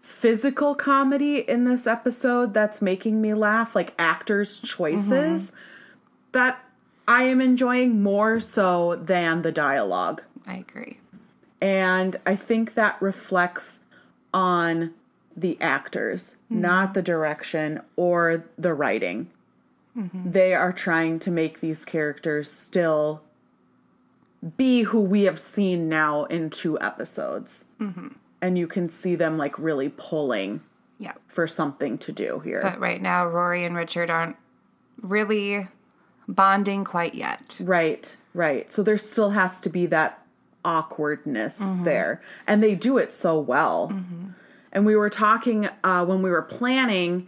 [0.08, 5.52] physical comedy in this episode that's making me laugh, like actors' choices
[6.32, 6.64] that
[7.08, 10.24] I am enjoying more so than the dialogue.
[10.48, 11.00] I agree.
[11.62, 13.82] And I think that reflects
[14.34, 14.94] on
[15.36, 16.62] the actors, hmm.
[16.62, 19.30] not the direction or the writing.
[19.96, 20.32] Mm-hmm.
[20.32, 23.22] They are trying to make these characters still
[24.56, 27.66] be who we have seen now in two episodes.
[27.80, 28.08] Mm-hmm.
[28.42, 30.62] And you can see them like really pulling
[31.00, 31.20] Yep.
[31.28, 32.60] for something to do here.
[32.62, 34.36] But right now, Rory and Richard aren't
[35.02, 35.68] really
[36.28, 37.60] bonding quite yet.
[37.64, 38.72] Right, right.
[38.72, 40.24] So there still has to be that
[40.66, 42.22] awkwardness there.
[42.48, 43.94] And they do it so well.
[44.72, 47.28] And we were talking uh, when we were planning,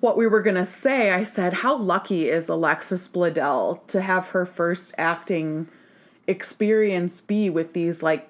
[0.00, 4.28] what we were going to say, I said, How lucky is Alexis Bledel to have
[4.28, 5.68] her first acting
[6.26, 8.28] experience be with these like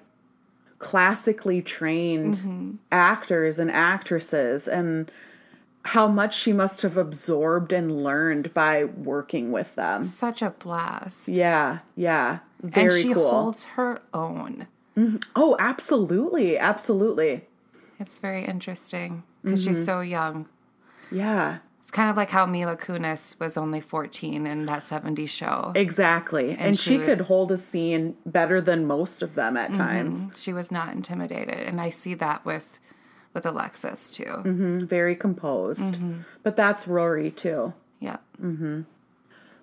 [0.89, 5.11] classically trained actors and actresses and
[5.83, 10.03] how much she must have absorbed and learned by working with them.
[10.03, 11.29] Such a blast.
[11.29, 12.39] Yeah, yeah.
[12.61, 13.29] Very and she cool.
[13.31, 14.67] holds her own.
[15.35, 16.57] oh, absolutely.
[16.57, 17.43] Absolutely.
[17.99, 19.73] It's very interesting because Mm-hmm.
[19.73, 20.47] she's so young.
[21.11, 21.57] Yeah.
[21.85, 25.71] It's kind of like how Mila Kunis was only 14 in that 70s show.
[25.75, 26.55] Exactly.
[26.57, 30.29] And, she she, would- could hold a scene better than most of them at times.
[30.35, 32.79] She was not intimidated, and I see that with
[33.35, 34.23] with Alexis too.
[34.23, 34.85] Mm-hmm.
[34.85, 35.95] Very composed.
[35.95, 36.21] Mm-hmm.
[36.41, 37.73] But that's Rory too.
[37.99, 38.17] Yeah.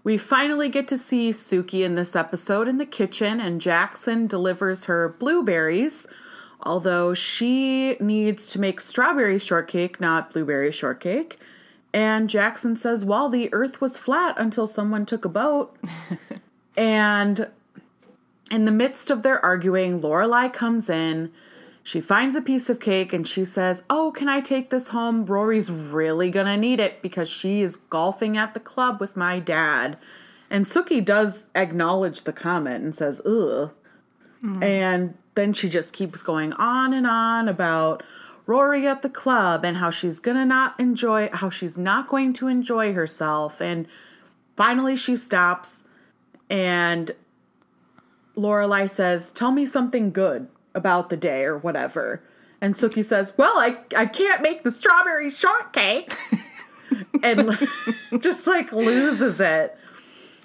[0.04, 4.84] We finally get to see Sookie in this episode in the kitchen, and Jackson delivers
[4.84, 6.06] her blueberries,
[6.62, 11.38] although she needs to make strawberry shortcake, not blueberry shortcake.
[11.94, 15.76] And Jackson says, Well, the earth was flat until someone took a boat.
[16.76, 17.50] and
[18.50, 21.32] in the midst of their arguing, Lorelai comes in.
[21.82, 25.26] She finds a piece of cake and she says, Oh, can I take this home?
[25.26, 29.98] Rory's really gonna need it because she is golfing at the club with my dad.
[30.48, 33.70] And Sookie does acknowledge the comment and says, Ugh.
[34.42, 34.62] Mm.
[34.62, 38.02] And then she just keeps going on and on about
[38.46, 42.48] Rory at the club and how she's gonna not enjoy, how she's not going to
[42.48, 43.60] enjoy herself.
[43.60, 43.86] And
[44.56, 45.88] finally she stops
[46.50, 47.12] and
[48.36, 52.22] Lorelai says, "Tell me something good about the day or whatever."
[52.60, 56.16] And Sookie says, "Well, I I can't make the strawberry shortcake."
[57.22, 57.58] and
[58.20, 59.76] just like loses it.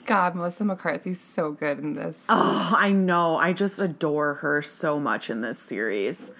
[0.05, 2.25] God, Melissa McCarthy's so good in this.
[2.29, 3.37] Oh, I know.
[3.37, 6.31] I just adore her so much in this series.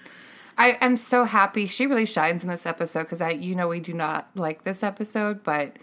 [0.58, 3.80] I am so happy she really shines in this episode because I, you know, we
[3.80, 5.76] do not like this episode, but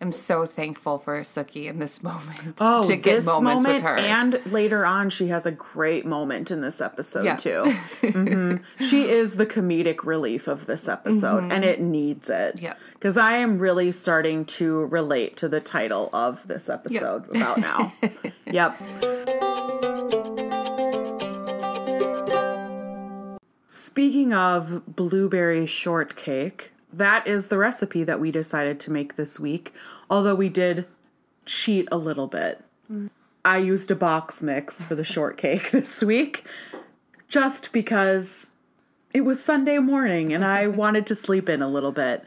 [0.00, 3.96] I'm so thankful for Sookie in this moment Oh, to get moments moment with her.
[3.96, 7.36] and later on she has a great moment in this episode Yeah.
[7.36, 7.70] too.
[8.02, 12.56] hmm She is the comedic relief of this episode and it needs it.
[12.56, 12.78] Mm-hmm.
[12.94, 17.92] Because I am really starting to relate to the title of this episode about now.
[18.46, 18.76] yep.
[23.98, 29.74] Speaking of blueberry shortcake, that is the recipe that we decided to make this week.
[30.08, 30.86] Although we did
[31.46, 32.62] cheat a little bit.
[33.44, 36.44] I used a box mix for the shortcake this week
[37.26, 38.50] just because
[39.12, 42.24] it was Sunday morning and I wanted to sleep in a little bit.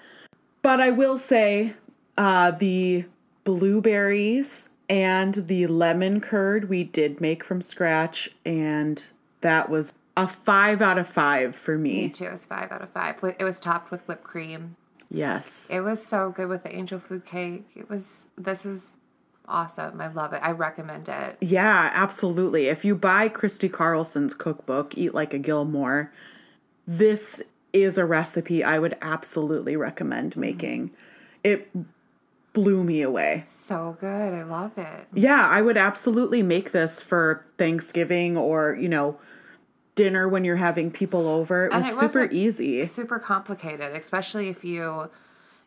[0.62, 1.76] But I will say
[2.18, 3.06] uh, the
[3.46, 9.02] blueberries and the lemon curd we did make from scratch, and
[9.40, 12.10] that was a five out of five for Me me.
[12.10, 12.26] too.
[12.26, 13.16] It was five out of five.
[13.40, 14.76] It was topped with whipped cream.
[15.10, 15.70] Yes.
[15.72, 17.66] It was so good with the angel food cake.
[17.76, 18.30] It was.
[18.38, 18.98] This is
[19.48, 20.00] awesome.
[20.00, 20.42] I love it.
[20.44, 21.38] I recommend it.
[21.42, 22.68] Yeah, absolutely.
[22.68, 26.12] If you buy Kristi Carlson's cookbook, Eat Like a Gilmore,
[26.88, 27.44] this
[27.74, 30.42] is a recipe I would absolutely recommend mm-hmm.
[30.42, 30.92] making.
[31.44, 31.70] It
[32.54, 33.46] blew me away.
[33.48, 34.34] So good.
[34.34, 35.08] I love it.
[35.14, 39.18] Yeah, I would absolutely make this for Thanksgiving or, you know,
[39.96, 41.66] dinner when you're having people over.
[41.68, 42.86] It And was it super easy.
[42.86, 45.10] Super complicated, especially if you,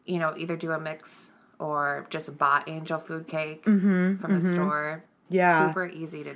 [0.06, 5.04] you know, either do a mix or just bought angel food cake from the store.
[5.28, 5.68] Mm-hmm, Yeah.
[5.68, 6.34] Super easy to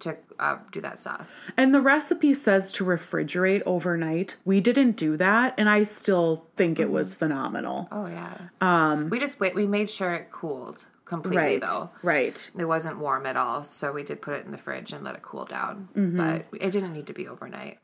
[0.00, 1.40] to uh, do that sauce.
[1.56, 4.36] And the recipe says to refrigerate overnight.
[4.44, 7.86] We didn't do that, and I still think it was phenomenal.
[7.92, 8.36] Oh yeah.
[8.60, 9.54] Um, we just wait.
[9.54, 11.60] We made sure it cooled completely Right.
[11.60, 11.90] though.
[12.02, 12.50] Right.
[12.58, 15.14] It wasn't warm at all, so we did put it in the fridge and let
[15.14, 15.88] it cool down.
[15.96, 16.16] Mm-hmm.
[16.16, 17.78] But it didn't need to be overnight.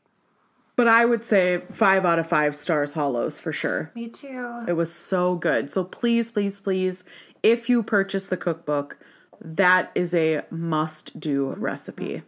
[0.75, 3.91] But I would say five out of five stars hollows for sure.
[3.95, 4.63] Me too.
[4.67, 5.71] It was so good.
[5.71, 7.03] So please, please, please,
[7.43, 8.97] if you purchase the cookbook,
[9.41, 12.23] that is a must do recipe.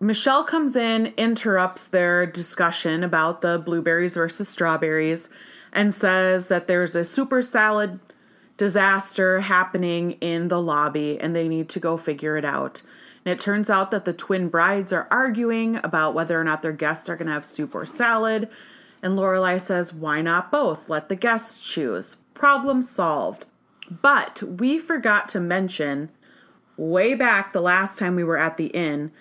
[0.00, 5.28] Michel comes in, interrupts their discussion about the blueberries versus strawberries,
[5.78, 8.00] and says that there's a super salad
[8.56, 12.82] disaster happening in the lobby and they need to go figure it out.
[13.24, 16.72] And it turns out that the twin brides are arguing about whether or not their
[16.72, 18.48] guests are going to have soup or salad.
[19.04, 20.88] And Lorelai says, "Why not both?
[20.88, 23.46] Let the guests choose." Problem solved.
[24.02, 26.08] But we forgot to mention
[26.76, 29.12] way back the last time we were at the inn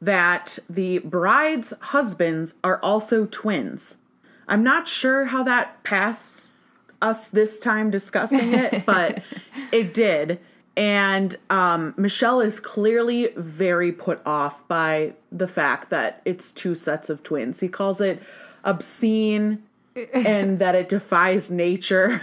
[0.00, 3.96] that the bride's husbands are also twins.
[4.48, 6.46] I'm not sure how that passed
[7.02, 9.22] us this time discussing it, but
[9.72, 10.40] it did.
[10.76, 17.10] And um, Michel is clearly very put off by the fact that it's two sets
[17.10, 17.60] of twins.
[17.60, 18.22] He calls it
[18.64, 19.62] obscene
[20.14, 22.20] and that it defies nature.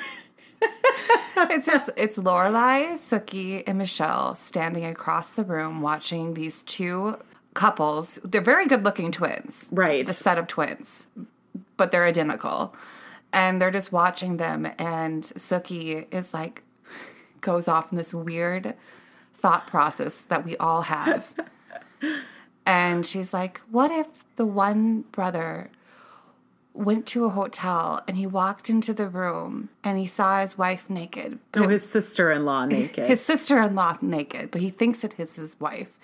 [1.37, 7.17] it's just it's Lorelai, Sookie, and Michel standing across the room watching these two
[7.53, 8.19] couples.
[8.23, 9.69] They're very good looking twins.
[9.71, 10.09] Right.
[10.09, 11.07] A set of twins.
[11.77, 12.75] But they're identical.
[13.33, 16.63] And they're just watching them and Sookie is like
[17.41, 18.75] goes off in this weird
[19.37, 21.33] thought process that we all have.
[22.65, 25.69] and she's like, What if the one brother
[26.73, 30.89] went to a hotel and he walked into the room and he saw his wife
[30.89, 31.39] naked?
[31.55, 33.05] No, oh, his sister in law naked.
[33.07, 35.97] his sister-in-law naked, but he thinks it is his wife.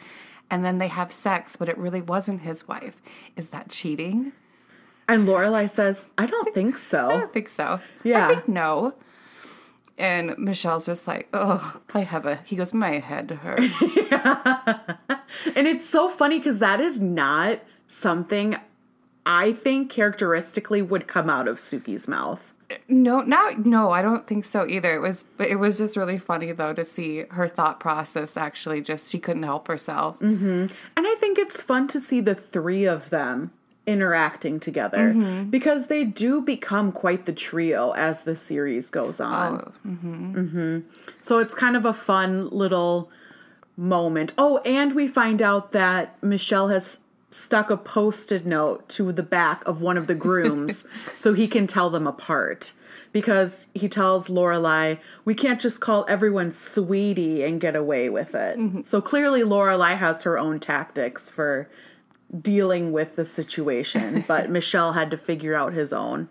[0.49, 3.01] And then they have sex, but it really wasn't his wife.
[3.35, 4.31] Is that cheating?
[5.09, 7.09] And Lorelai says, I don't think so.
[7.09, 7.79] I don't think so.
[8.03, 8.25] Yeah.
[8.25, 8.93] I think no.
[9.97, 12.35] And Michel's just like, oh, I have a.
[12.45, 13.97] He goes, my head hurts.
[15.55, 18.55] And it's so funny because that is not something
[19.25, 22.53] I think characteristically would come out of Sookie's mouth.
[22.87, 23.91] no, not no.
[23.91, 24.93] I don't think so either.
[24.95, 28.37] It was, but it was just really funny though to see her thought process.
[28.37, 30.19] Actually, just she couldn't help herself.
[30.19, 30.67] Mm-hmm.
[30.97, 33.51] And I think it's fun to see the three of them
[33.87, 35.49] interacting together mm-hmm.
[35.49, 39.61] because they do become quite the trio as the series goes on.
[39.61, 40.35] Oh, mm-hmm.
[40.35, 40.79] Mm-hmm.
[41.21, 43.09] So it's kind of a fun little
[43.77, 44.33] moment.
[44.37, 46.99] Oh, and we find out that Michel has
[47.31, 50.85] stuck a post-it note to the back of one of the grooms
[51.17, 52.73] so he can tell them apart.
[53.13, 58.85] Because he tells Lorelai, we can't just call everyone sweetie and get away with it.
[58.85, 61.69] So clearly Lorelai has her own tactics for
[62.41, 66.29] dealing with the situation, but Michel had to figure out his own.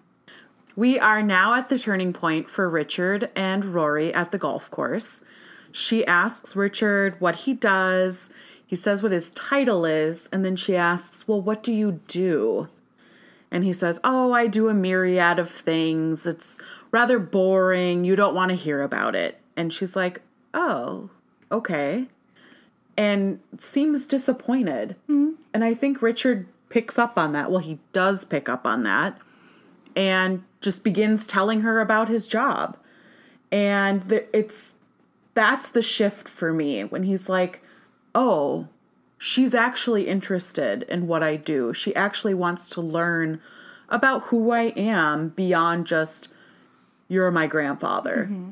[0.75, 5.25] We are now at the turning point for Richard and Rory at the golf course.
[5.73, 8.31] She asks Richard what he does.
[8.67, 12.69] He says what his title is, and then she asks, Well, what do you do?
[13.51, 16.27] And he says, Oh, I do a myriad of things.
[16.27, 18.05] It's rather boring.
[18.05, 19.41] You don't want to hear about it.
[19.57, 20.21] And she's like,
[20.53, 21.11] Oh,
[21.51, 22.09] okay.
[22.97, 24.97] And seems disappointed.
[25.09, 25.33] Mm-hmm.
[25.53, 27.51] And I think Richard picks up on that.
[27.51, 29.19] Well, he does pick up on that
[29.95, 32.77] and just begins telling her about his job.
[33.51, 34.75] And the, it's
[35.35, 37.63] that's the shift for me when he's like,
[38.15, 38.69] "Oh,
[39.19, 41.73] she's actually interested in what I do.
[41.73, 43.41] She actually wants to learn
[43.89, 46.29] about who I am beyond just
[47.09, 48.51] you're my grandfather." Mm-hmm.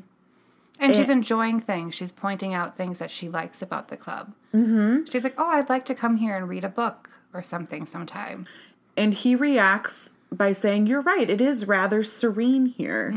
[0.79, 1.95] And she's enjoying things.
[1.95, 4.33] She's pointing out things that she likes about the club.
[4.53, 5.09] Mm-hmm.
[5.09, 8.45] She's like, "Oh, I'd like to come here and read a book or something sometime."
[8.97, 13.13] And he reacts by saying, You're right, it is rather serene here.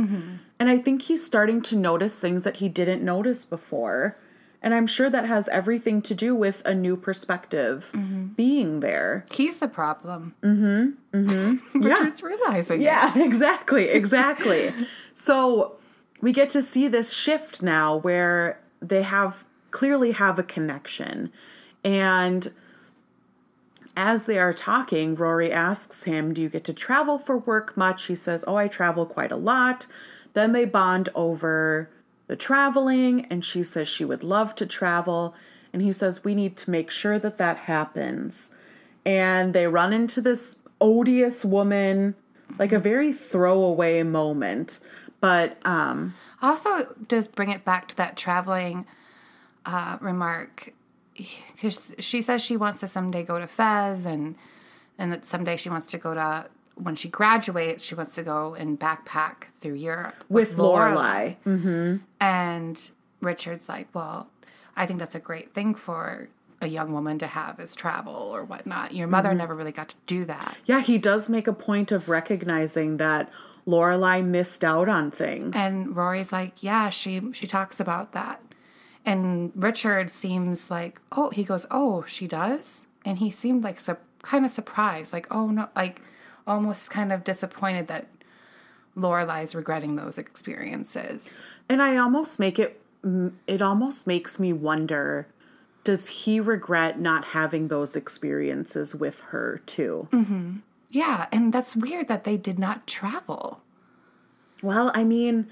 [0.61, 4.17] And I think he's starting to notice things that he didn't notice before.
[4.61, 7.93] And I'm sure that has everything to do with a new perspective
[8.37, 9.25] being there.
[9.31, 10.35] He's the problem.
[10.43, 11.17] Mm-hmm.
[11.17, 11.81] Mm-hmm.
[11.85, 12.85] Richard's realizing it.
[12.85, 14.73] Yeah, exactly, exactly.
[15.15, 15.78] so
[16.21, 21.31] we get to see this shift now where they have clearly have a connection.
[21.85, 22.53] And
[23.97, 28.07] as they are talking, Rory asks him, Do you get to travel for work much?
[28.07, 29.87] He says, Oh, I travel quite a lot.
[30.35, 31.91] Then they bond over
[32.27, 35.35] the traveling, and she says she would love to travel.
[35.73, 38.53] And he says, We need to make sure that that happens.
[39.05, 42.15] And they run into this odious woman,
[42.59, 44.79] like a very throwaway moment.
[45.21, 48.87] But um, Also, just bring it back to that traveling
[49.67, 50.73] uh, remark,
[51.15, 54.37] because she says she wants to someday go to Fez, and
[54.99, 58.55] and that someday she wants to go to when she graduates, she wants to go
[58.55, 61.37] and backpack through Europe with Lorelai.
[62.21, 64.29] And Richard's like, well,
[64.77, 66.29] I think that's a great thing for
[66.61, 68.95] a young woman to have is travel or whatnot.
[68.95, 70.57] Your mother never really got to do that.
[70.67, 73.31] Yeah, he does make a point of recognizing that
[73.69, 75.55] Lorelai missed out on things.
[75.55, 78.43] And Rory's like, yeah, she she talks about that.
[79.05, 83.97] And Richard seems like, oh, he goes, oh, she does, and he seemed like su-
[84.23, 86.01] kind of surprised, like, oh no, like
[86.47, 88.09] almost kind of disappointed that
[88.97, 91.43] Lorelai's regretting those experiences.
[91.69, 92.81] And I almost make it
[93.47, 95.29] it almost makes me wonder
[95.85, 100.09] does he regret not having those experiences with her too?
[100.11, 100.57] Mm-hmm.
[100.91, 103.63] Yeah, and that's weird that they did not travel
[104.63, 105.49] Well, I mean,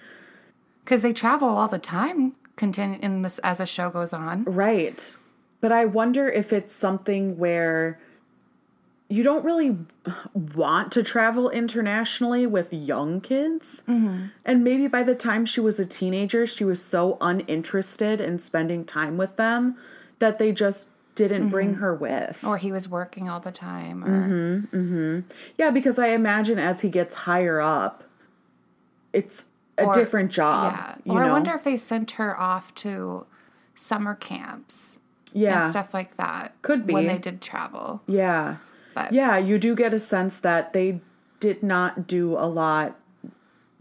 [0.85, 2.35] because they travel all the time.
[2.57, 4.45] Continue in this as a show goes on.
[4.45, 5.13] right.
[5.61, 7.99] But I wonder if it's something where
[9.09, 9.77] you don't really
[10.35, 13.83] want to travel internationally with young kids.
[13.89, 14.27] Mm-hmm.
[14.45, 18.85] And maybe by the time she was a teenager, she was so uninterested in spending
[18.85, 19.77] time with them
[20.19, 21.81] that they just didn't bring mm-hmm.
[21.81, 22.45] her with.
[22.45, 24.05] Or he was working all the time.
[24.05, 25.21] Or mm-hmm, mm-hmm.
[25.59, 28.05] Yeah, because I imagine as he gets higher up,
[29.13, 29.47] it's
[29.79, 30.75] a Or- different job.
[30.75, 30.95] yeah.
[31.05, 31.29] You Or know?
[31.29, 33.27] I wonder if they sent her off to
[33.75, 34.99] summer camps
[35.33, 35.65] yeah.
[35.65, 36.55] and stuff like that.
[36.63, 36.95] Could be.
[36.95, 38.03] when they did travel.
[38.07, 38.57] Yeah.
[38.95, 41.01] But Yeah, you do get a sense that they
[41.41, 42.97] did not do a lot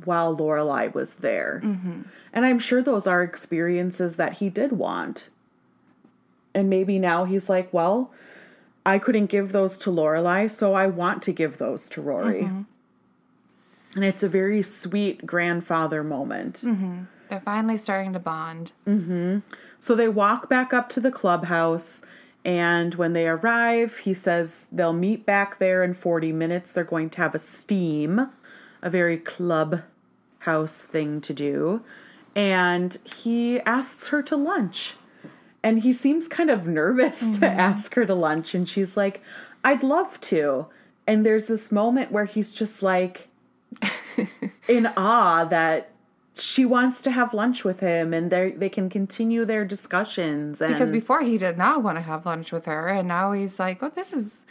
[0.03, 1.61] while Lorelai was there.
[1.63, 2.01] Mm-hmm.
[2.33, 5.29] And I'm sure those are experiences that he did want.
[6.56, 8.12] And maybe now he's like, well,
[8.86, 12.43] I couldn't give those to Lorelai, so I want to give those to Rory.
[12.43, 12.62] Mm-hmm.
[13.95, 16.62] And it's a very sweet grandfather moment.
[17.30, 18.72] they're finally starting to bond.
[19.80, 22.03] So they walk back up to the clubhouse,
[22.45, 26.72] and when they arrive, he says they'll meet back there in 40 minutes.
[26.72, 28.30] They're going to have a steam,
[28.82, 31.84] a very clubhouse thing to do.
[32.36, 34.95] And he asks her to lunch.
[35.66, 37.59] And he seems kind of nervous to mm-hmm.
[37.59, 38.53] ask her to lunch.
[38.53, 39.24] And she's like,
[39.63, 40.68] I'd love to.
[41.07, 43.30] And there's this moment where he's just like
[44.68, 45.89] in awe that
[46.36, 50.74] she wants to have lunch with him and they they can continue their discussions and
[50.74, 53.82] Because before he did not want to have lunch with her, and now he's like,
[53.82, 54.45] "Oh, this is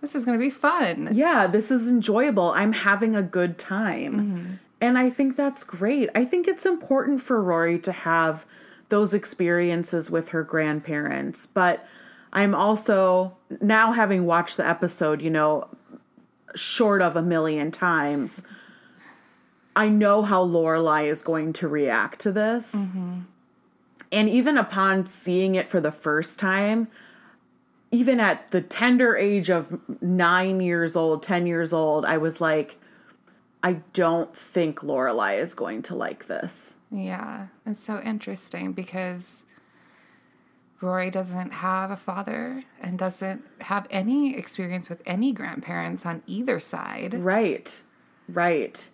[0.00, 4.14] this is going to be fun." yeah this is enjoyable i'm having a good time
[4.14, 4.52] mm-hmm.
[4.80, 8.44] and i think that's great i think it's important for rory to have
[8.88, 11.46] those experiences with her grandparents.
[11.46, 11.86] But
[12.32, 15.68] i'm also now having watched the episode you know
[16.56, 18.42] short of a million times
[19.76, 22.74] i know how lorelai is going to react to this.
[22.74, 23.20] Mm-hmm.
[24.12, 26.88] And even upon seeing it for the first time
[27.90, 32.78] even at the tender age of nine years old, 10 years old, I was like,
[33.62, 36.75] I don't think Lorelai is going to like this.
[36.96, 39.44] Yeah, it's so interesting because
[40.80, 46.58] Rory doesn't have a father and doesn't have any experience with any grandparents on either
[46.58, 47.12] side.
[47.14, 47.82] Right.
[48.28, 48.88] Right.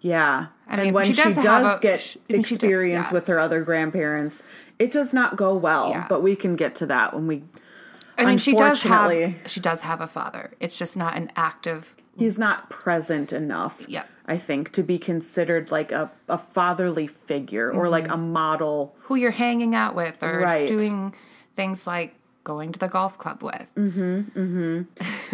[0.00, 0.46] Yeah.
[0.66, 2.62] I mean, and when she she does does, a- get she- I mean, she does-
[2.62, 3.14] experience yeah.
[3.14, 4.42] with her other grandparents,
[4.78, 5.90] it does not go well.
[5.90, 6.06] Yeah.
[6.08, 7.44] But we can get to that when we.
[8.16, 10.52] I mean, she does have she does have a father.
[10.60, 11.96] It's just not an active.
[12.16, 13.84] He's not present enough.
[13.88, 18.12] Yeah, I think to be considered like a, a fatherly figure or like mm-hmm.
[18.12, 18.94] a model.
[19.00, 20.68] Who you're hanging out with or Right.
[20.68, 21.14] doing
[21.56, 23.66] things like going to the golf club with.
[23.74, 24.20] Mm-hmm.
[24.38, 24.82] Mm-hmm.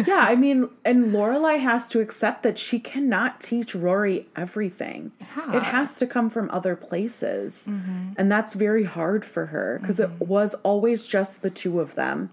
[0.07, 5.11] Yeah, I mean, and Lorelai has to accept that she cannot teach Rory everything.
[5.19, 7.67] It has to come from other places.
[7.67, 12.31] And that's very hard for her because it was always just the two of them.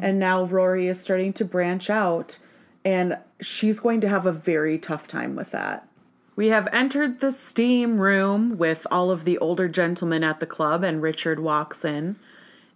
[0.00, 2.38] And now Rory is starting to branch out,
[2.84, 5.88] and she's going to have a very tough time with that.
[6.36, 10.84] We have entered the steam room with all of the older gentlemen at the club,
[10.84, 12.16] and Richard walks in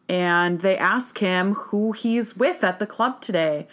[0.09, 3.67] and they ask him who he's with at the club today.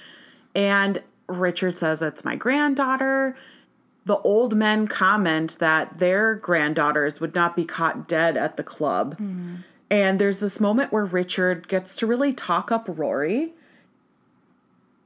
[0.55, 3.35] And Richard says, It's my granddaughter.
[4.05, 9.17] The old men comment that their granddaughters would not be caught dead at the club.
[9.91, 13.53] And there's this moment where Richard gets to really talk up Rory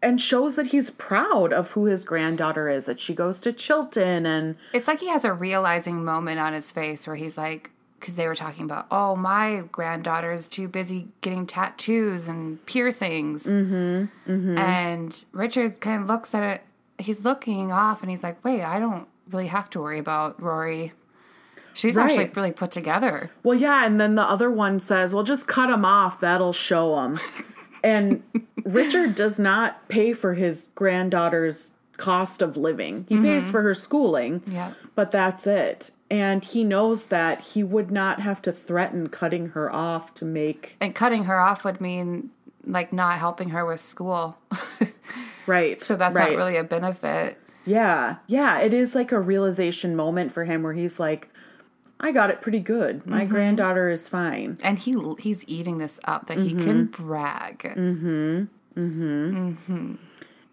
[0.01, 4.25] and shows that he's proud of who his granddaughter is, that she goes to Chilton
[4.25, 7.71] and It's like he has a realizing moment on his face where he's like,
[8.03, 13.45] because they were talking about, oh, my granddaughter's too busy getting tattoos and piercings.
[13.45, 16.61] Mm-hmm, And Richard kind of looks at it.
[16.97, 20.91] He's looking off and he's like, wait, I don't really have to worry about Rory.
[21.73, 23.31] She's actually really put together.
[23.43, 26.19] Well, yeah, and then the other one says, "Well, just cut him off.
[26.19, 27.19] That'll show him."
[27.83, 28.21] and
[28.63, 33.07] Richard does not pay for his granddaughter's cost of living.
[33.09, 34.73] He pays for her schooling, Yeah.
[34.93, 35.89] but that's it.
[36.13, 40.77] And he knows that he would not have to threaten cutting her off to make
[40.79, 42.29] And cutting her off would mean
[42.65, 44.37] like not helping her with school.
[45.47, 45.81] right.
[45.81, 46.31] so that's right.
[46.31, 47.37] not really a benefit.
[47.65, 51.29] Yeah, yeah, it is like a realization moment for him where he's like,
[51.99, 53.07] "I got it pretty good.
[53.07, 53.31] My mm-hmm.
[53.33, 57.03] granddaughter is fine." And he he's eating this up that he can mm-hmm.
[57.03, 57.59] brag.
[58.75, 59.95] Mm-hmm.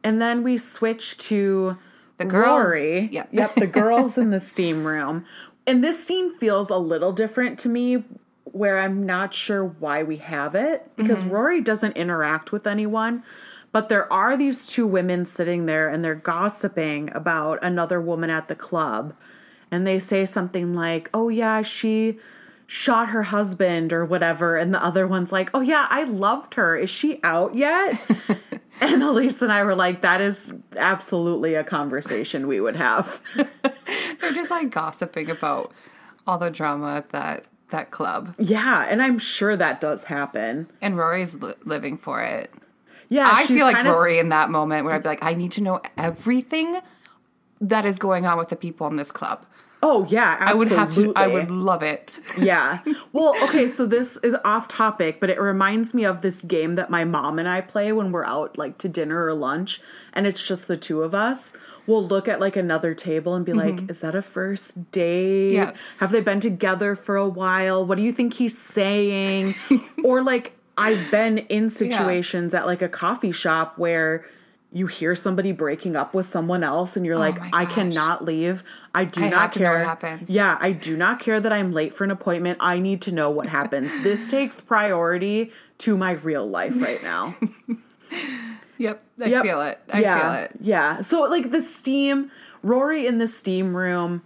[0.03, 1.77] And then we switch to
[2.19, 3.09] The girls- Rory.
[3.11, 3.29] yep.
[3.33, 5.25] Yep, the girls in the steam room.
[5.71, 8.03] And this scene feels a little different to me
[8.43, 11.31] where I'm not sure why we have it because Mm-hmm.
[11.31, 13.23] Rory doesn't interact with anyone.
[13.71, 18.49] But there are these two women sitting there and they're gossiping about another woman at
[18.49, 19.15] the club.
[19.71, 22.19] And they say something like, oh, yeah, she
[22.73, 24.57] shot her husband or whatever.
[24.57, 26.77] And the other one's like, oh, yeah, I loved her.
[26.77, 28.01] Is she out yet?
[28.81, 33.21] and Elyse and I were like, that is absolutely a conversation we would have.
[33.35, 35.73] They're just like gossiping about
[36.29, 38.37] all the drama that that club.
[38.39, 40.69] Yeah, and I'm sure that does happen.
[40.81, 42.53] And Rory's li- living for it.
[43.09, 45.35] Yeah, I she's feel like Rory s- in that moment where I'd be like, I
[45.35, 46.79] need to know everything
[47.61, 49.45] that is going on with the people in this club.
[49.83, 51.13] Oh yeah, I would have to.
[51.17, 52.19] I would love it.
[52.39, 52.81] yeah.
[53.13, 56.91] Well, okay, so this is off topic, but it reminds me of this game that
[56.91, 59.81] my mom and I play when we're out like to dinner or lunch
[60.13, 61.57] and it's just the two of us.
[61.87, 65.47] We'll look at like another table and be like, is that a first date?
[65.49, 65.55] Mm-hmm.
[65.55, 65.73] Yeah.
[65.99, 67.85] Have they been together for a while?
[67.85, 69.57] What do you think he's saying?
[70.05, 74.25] or like I've been in situations at like a coffee shop where
[74.73, 77.65] you hear somebody breaking up with someone else and you're oh like, Oh my I
[77.65, 78.63] cannot leave.
[78.95, 79.79] I do I not have to know care.
[79.79, 80.31] what happens.
[80.31, 82.59] Yeah, I do not care that I'm late for an appointment.
[82.61, 83.91] I need to know what happens.
[84.03, 87.35] this takes priority to my real life right now.
[88.79, 89.43] Yep, I Yep.
[89.43, 89.79] feel it.
[89.93, 90.53] I yeah, feel it.
[90.61, 91.01] Yeah.
[91.03, 92.31] So like the steam,
[92.63, 94.23] Rory in the steam room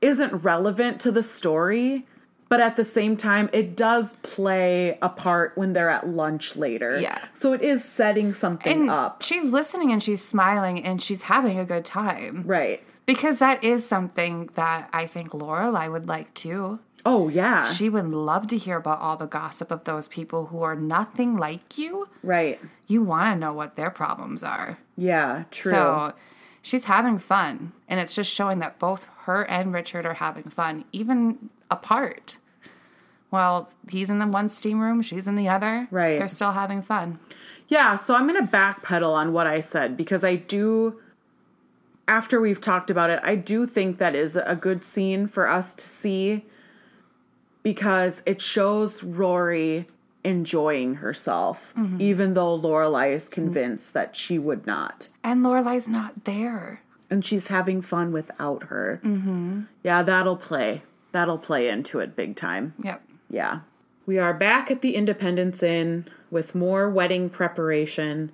[0.00, 2.06] isn't relevant to the story,
[2.50, 6.98] but at the same time it does play a part when they're at lunch later.
[7.00, 7.18] Yeah.
[7.32, 9.22] So it is setting something And up.
[9.22, 12.82] she's listening and she's smiling and she's having a good time Right.
[13.06, 16.80] because that is something that I think Lorelai would like too.
[17.06, 17.64] Oh yeah.
[17.64, 21.36] She would love to hear about all the gossip of those people who are nothing
[21.38, 22.08] like you.
[22.22, 22.60] right.
[22.88, 24.76] You want to know what their problems are.
[24.96, 25.70] Yeah, true.
[25.70, 26.12] So
[26.60, 27.72] she's having fun.
[27.88, 32.38] And it's just showing that both her and Richard are having fun, even apart.
[33.30, 35.86] Well, he's in the one steam room, she's in the other.
[35.90, 36.18] Right.
[36.18, 37.18] They're still having fun.
[37.68, 41.00] Yeah, so I'm going to backpedal on what I said because I do,
[42.08, 45.76] after we've talked about it, I do think that is a good scene for us
[45.76, 46.44] to see
[47.62, 49.86] because it shows Rory
[50.24, 55.08] enjoying herself, even though Lorelai is convinced that she would not.
[55.22, 56.82] And Lorelai's not there.
[57.08, 59.00] And she's having fun without her.
[59.04, 59.62] Mm-hmm.
[59.82, 60.82] Yeah, that'll play.
[61.12, 62.74] That'll play into it big time.
[62.82, 63.02] Yep.
[63.28, 63.60] Yeah.
[64.06, 68.32] We are back at the Independence Inn with more wedding preparation.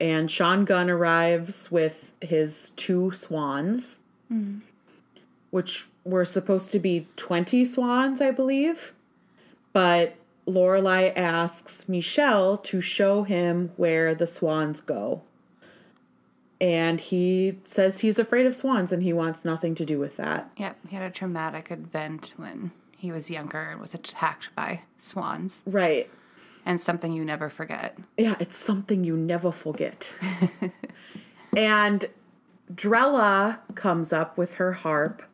[0.00, 4.00] And Sean Gunn arrives with his two swans,
[4.32, 4.58] mm-hmm.
[5.50, 8.92] which were supposed to be 20 swans, I believe.
[9.72, 15.22] But Lorelai asks Michel to show him where the swans go.
[16.62, 20.48] And he says he's afraid of swans and he wants nothing to do with that.
[20.56, 20.76] Yep.
[20.88, 25.64] He had a traumatic event when he was younger and was attacked by swans.
[25.66, 26.08] Right.
[26.64, 27.98] And something you never forget.
[28.16, 30.14] Yeah, it's something you never forget.
[31.56, 32.04] and
[32.72, 35.24] Drella comes up with her harp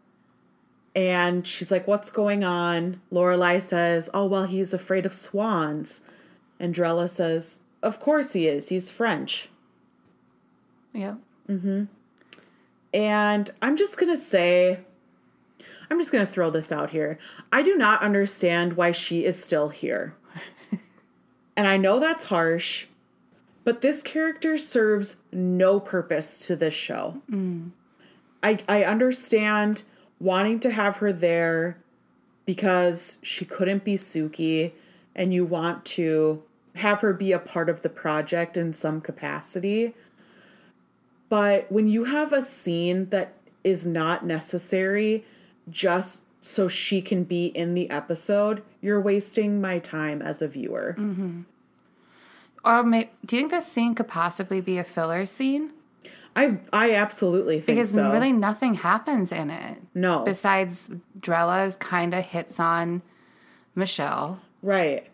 [0.96, 3.02] and she's like, What's going on?
[3.12, 6.00] Lorelai says, Oh, well, he's afraid of swans.
[6.58, 8.70] And Drella says, Of course he is.
[8.70, 9.50] He's French.
[10.92, 11.18] Yep.
[11.48, 11.84] Mm-hmm.
[12.94, 14.80] And I'm just going to say,
[15.90, 17.18] I'm just going to throw this out here.
[17.52, 20.14] I do not understand why she is still here.
[21.56, 22.86] and I know that's harsh,
[23.64, 27.20] but this character serves no purpose to this show.
[27.30, 27.70] Mm.
[28.42, 29.82] I, I understand
[30.20, 31.78] wanting to have her there
[32.46, 34.72] because she couldn't be Sookie
[35.14, 36.42] and you want to
[36.76, 39.94] have her be a part of the project in some capacity.
[41.28, 45.24] But when you have a scene that is not necessary
[45.68, 50.94] just so she can be in the episode, you're wasting my time as a viewer.
[50.98, 51.40] Mm-hmm.
[52.64, 55.72] Or may, do you think this scene could possibly be a filler scene?
[56.36, 58.12] I I absolutely think Because so.
[58.12, 59.78] really nothing happens in it.
[59.94, 60.24] no.
[60.24, 63.02] Besides Drella's kind of hits on
[63.74, 64.40] Michel.
[64.62, 65.06] right.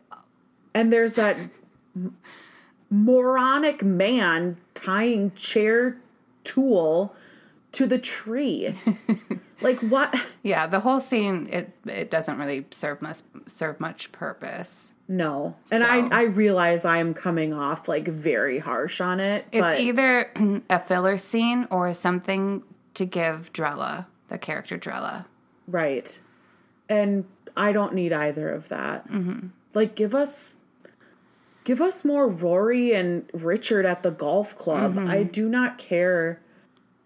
[0.75, 1.37] And there's that
[2.91, 5.97] moronic man tying chair
[6.45, 7.15] tulle
[7.73, 8.75] to the tree.
[9.61, 10.15] like what?
[10.43, 14.95] Yeah, the whole scene it it doesn't really serve much serve much purpose.
[15.09, 15.57] No.
[15.73, 19.47] And So- I I realize I'm coming off like very harsh on it.
[19.53, 20.31] It's either
[20.71, 22.63] a filler scene or something
[22.95, 25.27] to give Drella, the character Drella.
[25.67, 26.21] Right.
[26.89, 27.25] And
[27.57, 29.09] I don't need either of that.
[29.11, 29.49] Mm-hmm.
[29.73, 30.59] Like give us
[31.65, 34.95] give us more Rory and Richard at the golf club.
[34.95, 35.09] Mm-hmm.
[35.09, 36.41] I do not care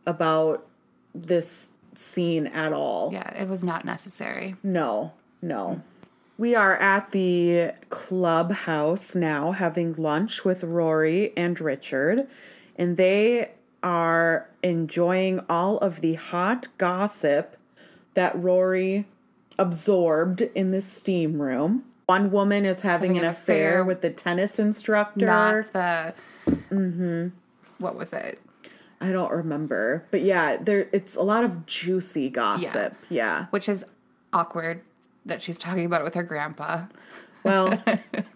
[0.07, 0.67] about
[1.15, 3.11] this scene at all.
[3.13, 4.57] Yeah, it was not necessary.
[4.63, 5.13] No.
[5.41, 5.81] No.
[6.37, 12.29] We are at the clubhouse now having lunch with Rory and Richard,
[12.77, 13.51] and they
[13.83, 17.57] are enjoying all of the hot gossip
[18.15, 19.07] that Rory
[19.59, 21.85] absorbed in the steam room.
[22.09, 23.85] One woman is having, Having an an affair, affair.
[23.85, 25.27] with the tennis instructor.
[25.27, 26.15] Not the
[26.71, 27.29] Mm-hmm.
[27.77, 28.41] what was it?
[28.99, 32.95] I don't remember, but yeah, there it's a lot of juicy gossip.
[33.11, 33.47] Yeah.
[33.51, 33.85] Which is
[34.33, 34.81] awkward
[35.27, 36.85] that she's talking about it with her grandpa.
[37.45, 37.79] Well,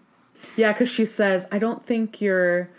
[0.55, 2.69] yeah, because she says, I don't think your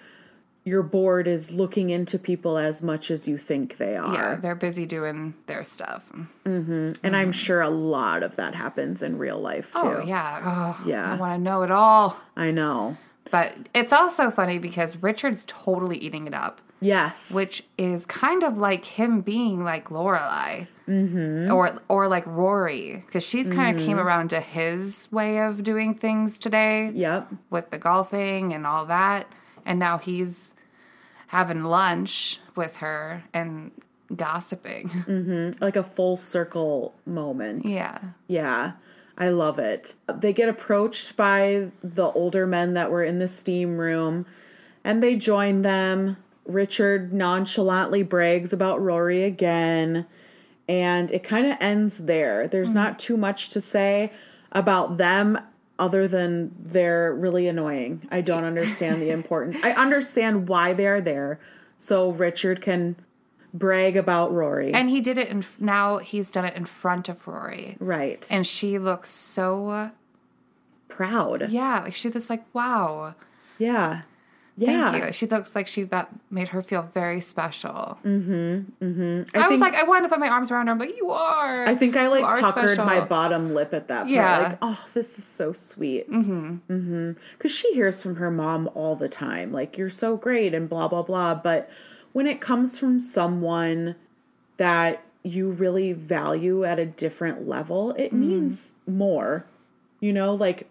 [0.65, 4.15] your board is looking into people as much as you think they are.
[4.15, 6.11] Yeah, they're busy doing their stuff.
[6.45, 6.93] Mm-hmm.
[7.03, 7.31] And I'm mm-hmm.
[7.33, 10.01] sure a lot of that happens in real life oh, too.
[10.01, 10.41] Oh yeah.
[10.43, 11.13] Oh, Yeah.
[11.13, 12.17] I want to know it all.
[12.35, 12.97] I know.
[13.31, 17.33] But it's also funny because Richard's totally eating it up, Yes.
[17.33, 21.51] which is kind of like him being like Lorelai, mm-hmm.
[21.53, 23.87] or or like Rory, because she's kind of mm-hmm.
[23.87, 27.33] came around to his way of doing things today Yep.
[27.51, 29.27] with the golfing and all that,
[29.65, 30.55] and now he's
[31.29, 33.71] having lunch with her and
[34.15, 34.89] gossiping.
[35.05, 35.63] Mm-hmm.
[35.63, 37.67] Like a full circle moment.
[37.67, 37.99] Yeah.
[38.27, 38.73] Yeah,
[39.19, 39.95] I love it.
[40.13, 44.27] They get approached by the older men that were in the steam room
[44.85, 46.17] and they join them.
[46.47, 50.07] Richard nonchalantly brags about Rory again,
[50.69, 52.47] and it kind of ends there.
[52.47, 52.79] There's mm-hmm.
[52.79, 54.13] not too much to say
[54.53, 55.39] about them
[55.79, 58.07] other than they're really annoying.
[58.11, 59.57] I don't understand the importance.
[59.63, 61.41] I understand why they're there
[61.77, 62.97] so Richard can
[63.53, 64.73] brag about Rory.
[64.73, 67.77] And he did it, and now he's done it in front of Rory.
[67.81, 68.27] right.
[68.31, 69.91] And she looks so,
[70.89, 71.51] proud.
[71.51, 73.15] yeah, like she looks like, wow,
[73.59, 74.03] Yeah.
[74.59, 75.07] Thank Yeah.
[75.07, 75.13] you.
[75.13, 77.99] She looks like she that made her feel very special.
[78.05, 78.85] Mm-hmm.
[78.85, 79.37] Mm-hmm.
[79.39, 81.67] I, I, was like, I wanted to put my arms around her, but you are.
[81.67, 82.85] I think I like puckered special.
[82.85, 84.15] my bottom lip at that point.
[84.15, 84.39] Yeah.
[84.41, 86.11] Like, oh, this is so sweet.
[86.11, 86.57] Mm-hmm.
[86.71, 87.13] Mm-hmm.
[87.37, 90.89] Because she hears from her mom all the time, like, you're so great and blah,
[90.89, 91.35] blah, blah.
[91.35, 91.69] But
[92.13, 93.97] when it comes from someone
[94.57, 98.21] that you really value at a different level, it Mm-hmm.
[98.21, 99.47] means more.
[100.01, 100.69] You know, like,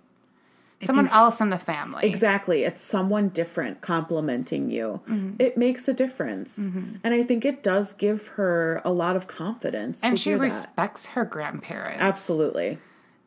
[0.86, 2.06] Someone else in the family.
[2.06, 2.64] Exactly.
[2.64, 5.02] It's someone different complimenting you.
[5.08, 5.36] Mm-hmm.
[5.40, 6.68] It makes a difference.
[7.04, 10.04] And I think it does give her a lot of confidence.
[10.04, 12.02] And she respects her grandparents.
[12.02, 12.78] Absolutely.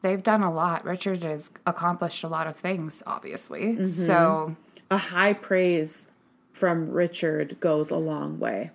[0.02, 0.84] They've done a lot.
[0.84, 3.62] Richard has accomplished a lot of things, obviously.
[3.62, 3.88] Mm-hmm.
[3.88, 4.56] So,
[4.90, 6.10] A high praise
[6.52, 8.70] from Richard goes a long way.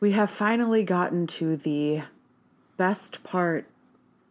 [0.00, 2.02] We have finally gotten to the
[2.76, 3.66] best part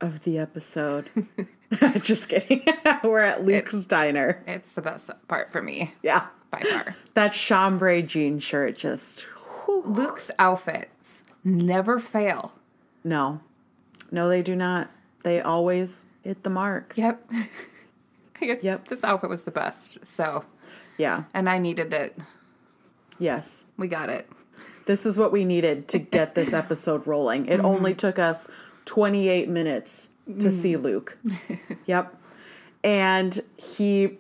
[0.02, 1.10] of the episode.
[2.02, 2.64] Just kidding.
[3.04, 4.44] We're at Luke's diner.
[4.48, 6.28] it's the best part for me, Yeah.
[6.52, 6.96] by far.
[7.14, 9.22] That chambray jean shirt just
[9.66, 9.84] whew.
[9.86, 12.54] Luke's outfits never fail.
[13.04, 13.40] no.
[14.12, 14.92] No, they do not.
[15.24, 16.94] They always hit the mark.
[16.96, 17.32] Yep.
[18.42, 18.88] yep.
[18.88, 20.06] This outfit was the best.
[20.06, 20.46] So,
[21.00, 21.24] Yeah.
[21.34, 22.16] and I needed it.
[23.18, 23.66] Yes.
[23.76, 24.30] We got it.
[24.86, 27.48] This is what we needed to get this episode rolling.
[27.48, 27.66] It mm-hmm.
[27.66, 28.52] only took us
[28.86, 30.10] 28 minutes
[30.40, 30.84] to see mm.
[30.84, 31.18] Luke.
[31.86, 32.16] yep.
[32.84, 34.18] And he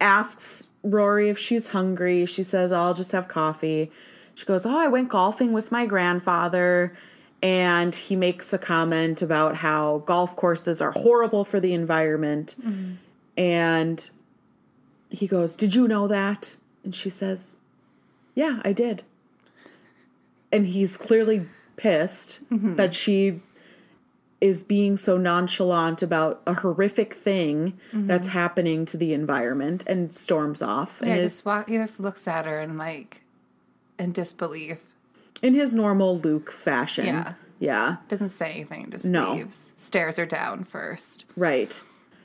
[0.00, 2.26] asks Rory if she's hungry.
[2.26, 3.90] She says, I'll just have coffee.
[4.34, 6.96] She goes, Oh, I went golfing with my grandfather.
[7.42, 12.56] And he makes a comment about how golf courses are horrible for the environment.
[12.60, 12.96] Mm.
[13.36, 14.10] And
[15.10, 16.56] he goes, Did you know that?
[16.84, 17.56] And she says,
[18.34, 19.02] Yeah, I did.
[20.52, 21.46] And he's clearly
[21.76, 22.76] pissed mm-hmm.
[22.76, 23.40] that she
[24.40, 28.06] is being so nonchalant about a horrific thing mm-hmm.
[28.06, 32.00] that's happening to the environment and storms off Yeah, and is just walk, he just
[32.00, 33.22] looks at her and like
[33.98, 34.78] in disbelief.
[35.42, 37.06] in his normal Luke fashion.
[37.06, 37.34] Yeah.
[37.58, 37.96] Yeah.
[38.08, 39.32] Doesn't say anything, just No.
[39.34, 39.72] leaves.
[39.76, 41.24] Stares her down first.
[41.36, 41.80] Right.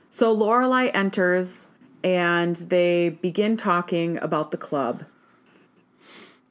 [0.09, 1.69] So Lorelai enters
[2.03, 5.05] and they begin talking about the club.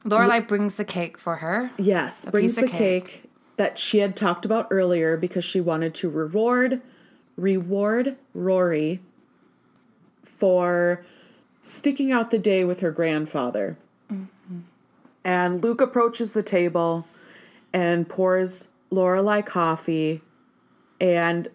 [0.05, 1.69] Lorelai brings the cake for her.
[1.77, 3.05] Yes, brings the cake.
[3.05, 3.30] cake.
[3.57, 6.81] That she had talked about earlier because she wanted to reward
[7.37, 8.99] reward Rory
[10.23, 11.05] for
[11.59, 13.77] sticking out the day with her grandfather.
[14.11, 14.59] Mm-hmm.
[15.23, 17.07] And Luke approaches the table
[17.73, 20.21] and pours Lorelai coffee
[20.99, 21.47] and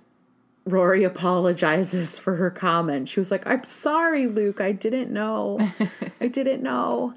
[0.65, 3.09] Rory apologizes for her comment.
[3.09, 4.61] She was like, I'm sorry, Luke.
[4.61, 5.61] I didn't know.
[6.21, 7.15] I didn't know.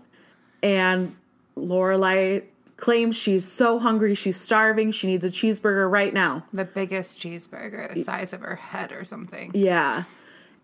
[0.62, 1.16] And
[1.58, 2.44] Lorelai
[2.80, 6.46] claims she's so hungry, she's starving, she needs a cheeseburger right now.
[6.54, 9.52] The biggest cheeseburger, the size of her head or something.
[9.54, 10.04] Yeah.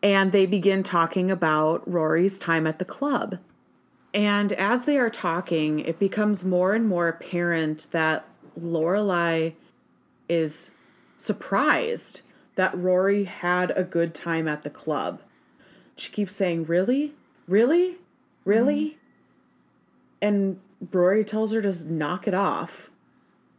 [0.01, 3.39] And they begin talking about Rory's time at the club.
[4.13, 8.25] And as they are talking, it becomes more and more apparent that
[8.59, 9.53] Lorelai
[10.29, 10.71] is
[11.15, 12.21] surprised
[12.55, 15.21] that Rory had a good time at the club.
[15.97, 17.13] She keeps saying, Really?
[17.47, 17.97] Really?
[18.45, 18.85] Really?
[18.85, 18.97] Mm-hmm.
[20.21, 20.59] And
[20.91, 22.89] Rory tells her to knock it off.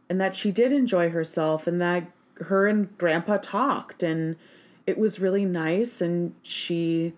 [0.09, 4.37] And that she did enjoy herself and that her and Grandpa talked and
[4.85, 7.13] it was really nice and she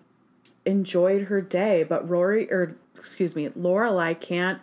[0.64, 1.84] enjoyed her day.
[1.84, 4.60] But Rory, or excuse me, Lorelai can't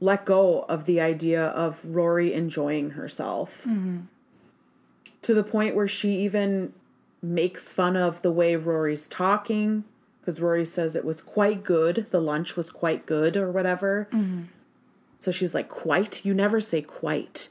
[0.00, 3.64] let go of the idea of Rory enjoying herself.
[3.64, 4.02] To
[5.22, 6.72] to the point where she even
[7.22, 9.84] makes fun of the way Rory's talking
[10.20, 12.06] because Rory says it was quite good.
[12.10, 14.08] The lunch was quite good or whatever.
[14.12, 14.42] Mm-hmm.
[15.20, 16.24] So she's like, quite?
[16.24, 17.48] You never say quite.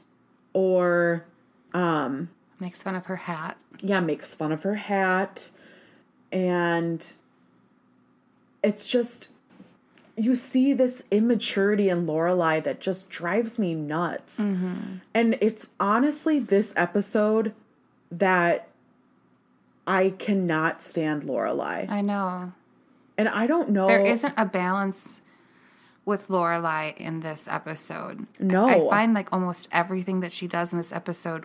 [0.52, 1.24] Or,
[1.72, 3.56] um, Makes fun of her hat.
[3.80, 5.50] yeah, makes fun of her hat.
[6.32, 7.04] And
[8.62, 9.30] it's just,
[10.16, 14.40] you see this immaturity in Lorelai that just drives me nuts.
[14.40, 14.96] Mm-hmm.
[15.14, 17.54] And it's honestly this episode
[18.12, 18.68] that
[19.86, 21.88] I cannot stand Lorelai.
[21.88, 22.52] I know.
[23.20, 23.86] And I don't know.
[23.86, 25.20] There isn't a balance
[26.06, 28.26] with Lorelai in this episode.
[28.38, 28.66] No.
[28.66, 31.44] I find like almost everything that she does in this episode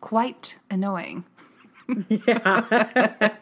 [0.00, 1.24] quite annoying.
[2.08, 3.36] Yeah.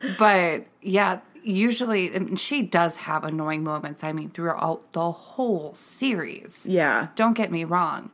[0.18, 4.02] but yeah, usually and she does have annoying moments.
[4.02, 6.66] I mean, throughout the whole series.
[6.68, 7.08] Yeah.
[7.14, 8.10] Don't get me wrong.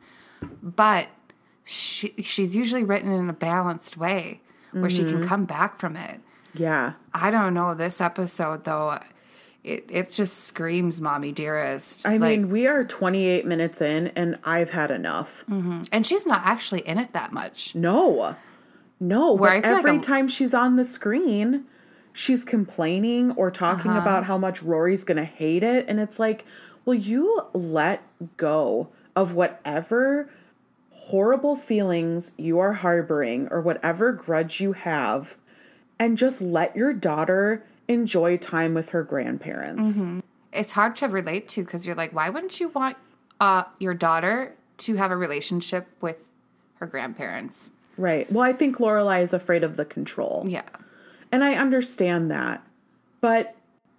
[0.63, 1.09] But
[1.65, 5.21] she she's usually written in a balanced way where she Mm-hmm.
[5.21, 6.21] can come back from it.
[6.57, 6.93] Yeah.
[7.15, 7.75] I don't know.
[7.75, 8.99] This episode, though,
[9.65, 14.39] it, it just screams "mommy dearest." I Like, mean, we are 28 minutes in and
[14.45, 15.45] I've had enough.
[15.49, 17.75] and she's not actually in it that much.
[17.75, 18.37] No.
[18.99, 21.65] No, Where but like every a- time she's on the screen,
[22.15, 24.01] she's complaining or talking Uh-huh.
[24.01, 25.85] about how much Rory's going to hate it.
[25.89, 26.47] And it's like,
[26.87, 28.03] will you let
[28.39, 30.31] go of whatever
[30.91, 35.37] horrible feelings you are harboring or whatever grudge you have
[35.99, 39.99] and just let your daughter enjoy time with her grandparents?
[39.99, 40.21] Mm-hmm.
[40.53, 42.97] It's hard to relate to because you're like, why wouldn't you want
[43.41, 46.19] uh, your daughter to have a relationship with
[46.77, 47.73] her grandparents?
[47.97, 48.31] Right.
[48.31, 50.45] Well, I think Lorelai is afraid of the control.
[50.47, 50.69] Yeah.
[51.33, 52.63] And I understand that.
[53.21, 53.55] But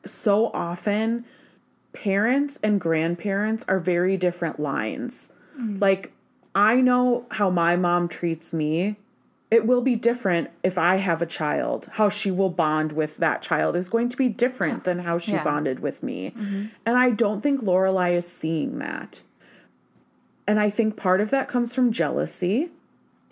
[0.05, 1.25] so often,
[1.93, 5.33] parents and grandparents are very different lines.
[5.79, 6.11] Like,
[6.53, 8.95] I know how my mom treats me.
[9.49, 11.87] It will be different if I have a child.
[11.93, 15.31] How she will bond with that child is going to be different than how she
[15.31, 15.43] Yeah.
[15.43, 16.31] bonded with me.
[16.37, 16.65] Mm-hmm.
[16.85, 19.21] And I don't think Lorelai is seeing that.
[20.45, 22.69] And I think part of that comes from jealousy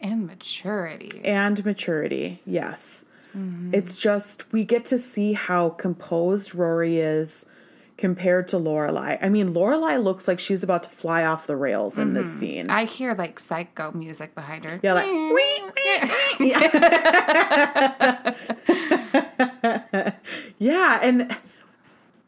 [0.02, 1.22] And maturity.
[1.26, 2.42] and maturity.
[2.46, 3.06] Yes.
[3.36, 3.74] Mm-hmm.
[3.74, 7.50] It's just we get to see how composed Rory is
[7.98, 9.18] compared to Lorelai.
[9.22, 12.38] I mean, Lorelai looks like she's about to fly off the rails in this mm-hmm.
[12.38, 12.70] scene.
[12.70, 14.80] I hear like psycho music behind her.
[14.84, 15.06] yeah, like
[20.60, 21.38] yeah, and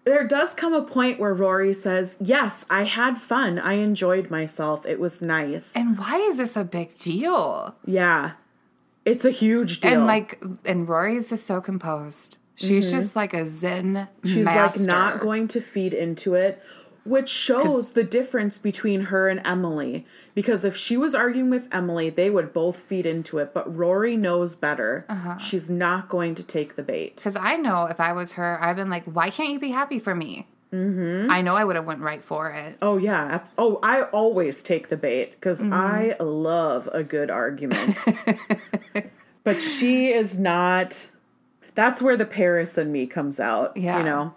[0.05, 3.59] there does come a point where Rory says, "Yes, I had fun.
[3.59, 4.85] I enjoyed myself.
[4.85, 7.75] It was nice." And why is this a big deal?
[7.85, 8.31] yeah,
[9.03, 9.93] it's a huge deal.
[9.93, 12.37] And like, and Rory is just so composed.
[12.57, 14.79] She's just like a Zen She's master.
[14.79, 16.61] like not going to feed into it,
[17.05, 20.05] which shows the difference between her and Emily.
[20.35, 23.53] Because if she was arguing with Emily, they would both feed into it.
[23.53, 25.05] But Rory knows better.
[25.07, 25.37] Uh-huh.
[25.37, 27.15] She's not going to take the bait.
[27.15, 29.99] Because I know if I was her, I've been like, why can't you be happy
[29.99, 30.47] for me?
[30.73, 31.31] Mm-hmm.
[31.31, 32.77] I know I would have went right for it.
[32.81, 33.39] Oh yeah.
[33.57, 35.73] Oh, I always take the bait because Mm-hmm.
[35.73, 37.97] I love a good argument.
[39.45, 41.09] but she is not.
[41.77, 43.77] That's where the Paris and me comes out.
[43.77, 43.99] Yeah.
[43.99, 44.33] You know.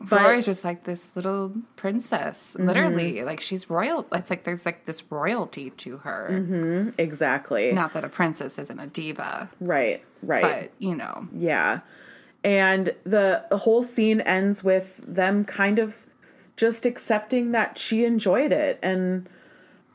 [0.00, 2.66] But Rory's just like this little princess, Mm-hmm.
[2.66, 3.22] literally.
[3.24, 4.06] Like she's royal.
[4.12, 6.92] It's like there's like this royalty to her.
[6.98, 7.72] exactly.
[7.72, 10.02] Not that a princess isn't a diva, Right.
[10.22, 10.42] Right.
[10.42, 11.80] but you know, Yeah.
[12.44, 15.96] And the, the whole scene ends with them kind of
[16.56, 18.78] just accepting that she enjoyed it.
[18.82, 19.28] And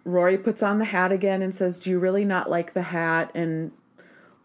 [0.03, 3.31] Rory puts on the hat again and says, Do you really not like the hat?
[3.33, 3.71] And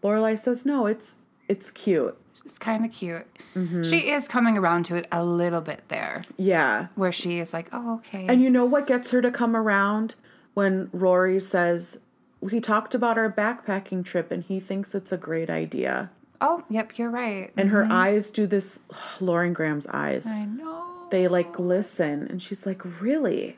[0.01, 1.17] Lorelai says, No, it's
[1.49, 2.17] it's cute.
[2.45, 3.25] It's kind of cute.
[3.55, 3.83] Mm-hmm.
[3.83, 6.87] She is coming around to it a little bit there, Yeah.
[6.95, 8.25] where she is like, oh, okay.
[8.27, 10.15] And you know what gets her to come around?
[10.53, 11.99] When Rory says,
[12.41, 16.09] We talked about our backpacking trip and he thinks it's a great idea.
[16.41, 17.51] oh, yep, you're right.
[17.57, 18.79] And her eyes do this,
[19.19, 20.25] Lauren Graham's eyes.
[20.27, 20.85] I know.
[21.11, 23.57] they like glisten and she's like really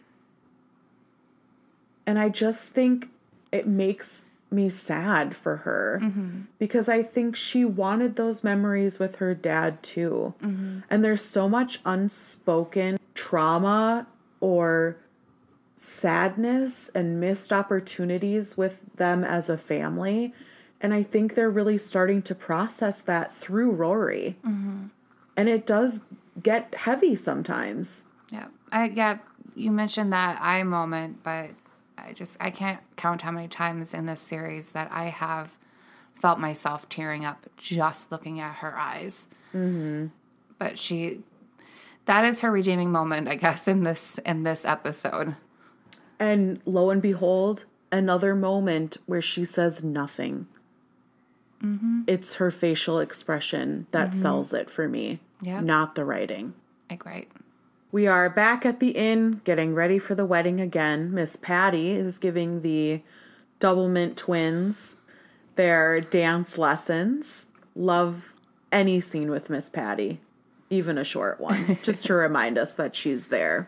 [2.05, 3.09] and i just think
[3.51, 6.41] it makes me sad for her mm-hmm.
[6.59, 10.33] because i think she wanted those memories with her dad too.
[10.41, 10.79] Mm-hmm.
[10.89, 14.05] And there's so much unspoken trauma
[14.41, 14.97] or
[15.75, 20.33] sadness and missed opportunities with them as a family.
[20.81, 24.37] And i think they're really starting to process that through rory.
[24.45, 24.87] Mm-hmm.
[25.37, 26.03] And it does
[26.43, 28.07] get heavy sometimes.
[28.31, 28.47] Yeah.
[28.71, 29.19] I yeah,
[29.55, 31.51] you mentioned that eye moment, but
[32.05, 35.57] I just I can't count how many times in this series that I have
[36.15, 39.27] felt myself tearing up just looking at her eyes.
[39.55, 40.07] Mm-hmm.
[40.59, 41.21] But she
[42.05, 45.35] that is her redeeming moment, I guess, in this in this episode.
[46.19, 50.47] And lo and behold, another moment where she says nothing.
[52.07, 55.63] it's her facial expression that sells it for me, Yep.
[55.63, 56.53] not the writing.
[56.89, 57.29] Like right.
[57.93, 61.13] We are back at the inn getting ready for the wedding again.
[61.13, 63.01] Miss Patty is giving the
[63.59, 64.95] Doublemint twins
[65.57, 67.47] their dance lessons.
[67.75, 68.33] Love
[68.71, 70.21] any scene with Miss Patty,
[70.69, 73.67] even a short one, just to remind us that she's there.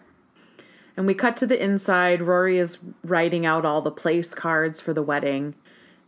[0.96, 2.22] And we cut to the inside.
[2.22, 5.54] Rory is writing out all the place cards for the wedding,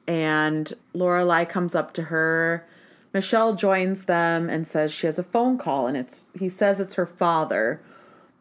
[0.07, 2.65] and Lorelai comes up to her.
[3.13, 6.93] Michel joins them and says she has a phone call, and it's he says it's
[6.93, 7.81] her father.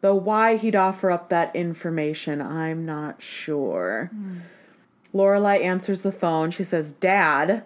[0.05, 4.11] Though why he'd offer up that information, I'm not sure.
[4.13, 4.37] Hmm.
[5.15, 6.51] Lorelai answers the phone.
[6.51, 7.63] She says, "Dad,"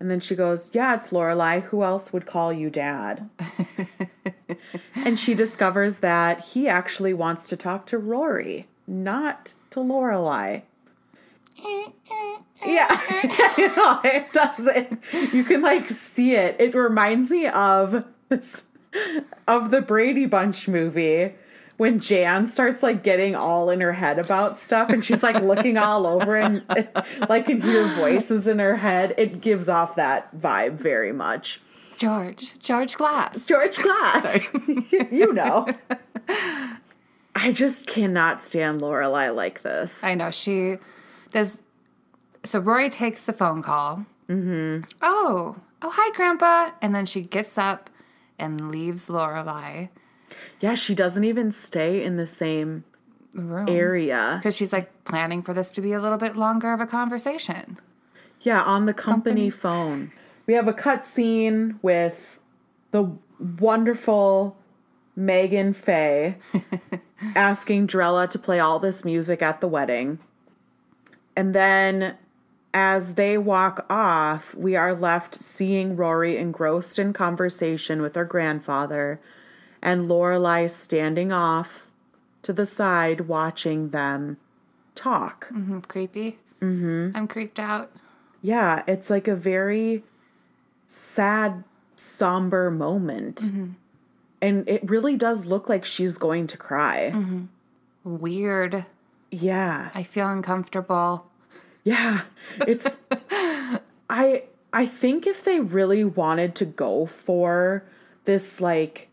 [0.00, 1.62] and then she goes, "Yeah, it's Lorelai.
[1.62, 3.30] Who else would call you Dad?"
[4.96, 10.62] and she discovers that he actually wants to talk to Rory, not to Lorelai.
[12.66, 13.00] Yeah,
[13.56, 15.00] you know, it doesn't.
[15.32, 16.56] You can like see it.
[16.58, 18.64] It reminds me of this,
[19.46, 21.34] of the Brady Bunch movie
[21.78, 25.78] when Jan starts like getting all in her head about stuff, and she's like looking
[25.78, 26.62] all over and
[27.28, 29.14] like can hear voices in her head.
[29.16, 31.60] It gives off that vibe very much.
[31.96, 32.58] George.
[32.58, 33.44] George Glass.
[33.46, 34.48] George Glass,
[35.10, 35.66] you know.
[37.34, 40.02] I just cannot stand Lorelai like this.
[40.04, 40.76] I know she
[41.30, 41.62] does.
[42.44, 44.04] So Rory takes the phone call.
[44.28, 44.84] Mm-hmm.
[45.02, 46.70] Oh, oh, hi, Grandpa.
[46.82, 47.90] And then she gets up
[48.38, 49.90] and leaves Lorelai
[50.60, 52.84] Yeah, she doesn't even stay in the same
[53.34, 54.38] room area.
[54.40, 57.78] because she's like planning for this to be a little bit longer of a conversation.
[58.40, 59.50] Yeah, on the company, Company.
[59.50, 60.12] phone.
[60.46, 62.38] We have a cut scene with
[62.92, 63.10] the
[63.58, 64.56] wonderful
[65.18, 66.36] Meagen Fay
[67.34, 70.18] asking Drella to play all this music at the wedding.
[71.36, 72.16] And then
[72.72, 79.20] as they walk off, we are left seeing Rory engrossed in conversation with her grandfather
[79.82, 81.86] and Lorelai standing off
[82.42, 84.36] to the side watching them
[84.94, 85.48] talk.
[85.52, 86.38] Mm, creepy.
[86.60, 87.16] Mm-hmm.
[87.16, 87.90] I'm creeped out.
[88.42, 90.04] Yeah, it's like a very
[90.86, 91.64] sad,
[91.96, 93.50] somber moment.
[94.40, 97.12] And it really does look like she's going to cry.
[98.04, 98.86] Weird.
[99.30, 99.90] Yeah.
[99.94, 101.26] I feel uncomfortable.
[101.84, 102.22] Yeah.
[102.66, 102.96] It's
[104.10, 107.84] I I think if they really wanted to go for
[108.24, 109.07] this like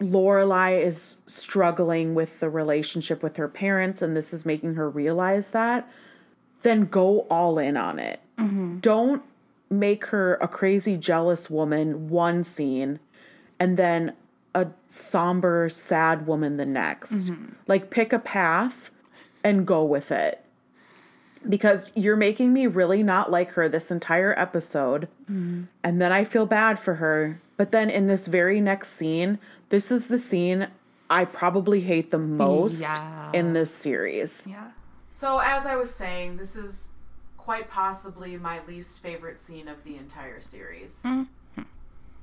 [0.00, 5.50] Lorelai is struggling with the relationship with her parents and this is making her realize
[5.50, 5.88] that,
[6.62, 8.20] then go all in on it.
[8.38, 8.78] Mm-hmm.
[8.80, 9.22] Don't
[9.70, 13.00] make her a crazy jealous woman one scene
[13.58, 14.12] and then
[14.54, 17.26] a somber sad woman the next.
[17.26, 17.52] Mm-hmm.
[17.66, 18.90] Like pick a path
[19.44, 20.42] and go with it.
[21.48, 25.08] Because you're making me really not like her this entire episode.
[25.30, 25.64] Mm-hmm.
[25.84, 27.40] And then I feel bad for her.
[27.56, 29.38] But then in this very next scene,
[29.70, 30.68] this is the scene
[31.08, 33.30] I probably hate the most Yeah.
[33.32, 34.46] in this series.
[34.46, 34.70] Yeah.
[35.12, 36.88] So, as I was saying, this is
[37.38, 41.02] quite possibly my least favorite scene of the entire series.
[41.04, 41.62] Mm-hmm.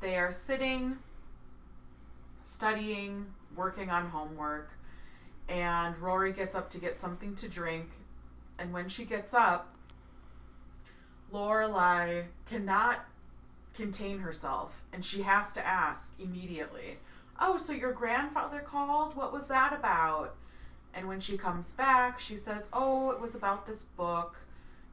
[0.02, 0.98] They are sitting,
[2.42, 4.72] studying, working on homework,
[5.48, 7.90] and Rory gets up to get something to drink.
[8.60, 9.74] And when she gets up,
[11.32, 13.06] Lorelai cannot
[13.74, 16.98] contain herself, and she has to ask immediately,
[17.40, 19.16] Oh, so your grandfather called?
[19.16, 20.36] What was that about?
[20.94, 24.36] And when she comes back, she says, "Oh, it was about this book."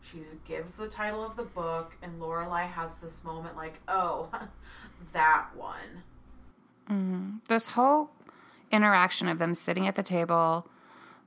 [0.00, 4.30] She gives the title of the book, and Lorelai has this moment like, "Oh,
[5.12, 6.02] that one."
[6.88, 7.36] Mm-hmm.
[7.48, 8.10] This whole
[8.70, 10.66] interaction of them sitting at the table,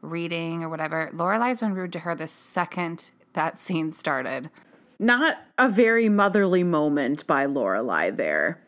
[0.01, 4.49] reading or whatever, Lorelai's been rude to her the second that scene started.
[5.03, 8.61] Not a very motherly moment by Lorelai there.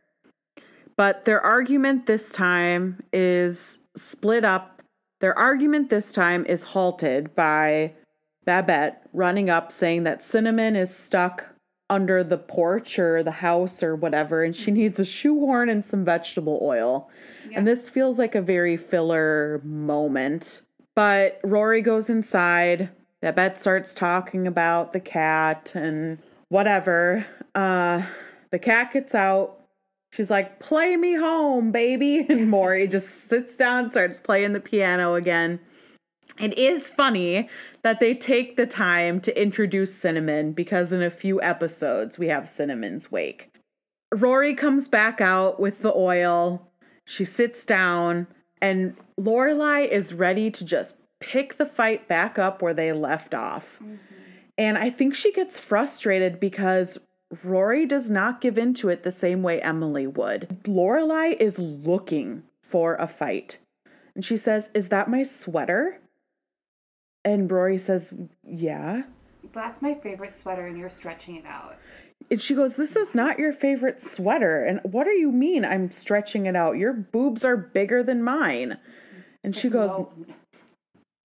[0.98, 4.82] But their argument this time is split up.
[5.22, 7.94] Their argument this time is halted by
[8.44, 11.48] Babette running up saying that Cinnamon is stuck
[11.90, 16.04] under the porch or the house or whatever, and she needs a shoehorn and some
[16.04, 17.10] vegetable oil.
[17.54, 20.64] And this feels like a very filler moment.
[20.96, 22.90] But Rory goes inside.
[23.22, 26.20] Babette starts talking about the cat and
[26.50, 27.26] whatever.
[27.54, 28.04] Uh,
[28.52, 29.62] the cat gets out.
[30.12, 32.26] She's like, play me home, baby.
[32.30, 35.60] And Morey just sits down starts playing the piano again.
[36.40, 37.50] It is funny
[37.84, 42.50] that they take the time to introduce Cinnamon because in a few episodes we have
[42.50, 43.52] Cinnamon's wake.
[44.14, 46.72] Rory comes back out with the oil.
[47.06, 48.28] She sits down,
[48.62, 53.80] and Lorelai is ready to just pick the fight back up where they left off.
[54.58, 56.98] And I think she gets frustrated because
[57.44, 60.60] Rory does not give into it the same way Emily would.
[60.64, 63.60] Lorelai is looking for a fight.
[64.14, 66.00] And she says, Is that my sweater?
[67.24, 69.04] And Rory says, Yeah.
[69.54, 71.78] That's my favorite sweater, and you're stretching it out.
[72.32, 74.64] And she goes, This is not your favorite sweater.
[74.64, 76.78] And what do you mean I'm stretching it out?
[76.78, 78.78] Your boobs are bigger than mine.
[79.44, 79.92] And she goes,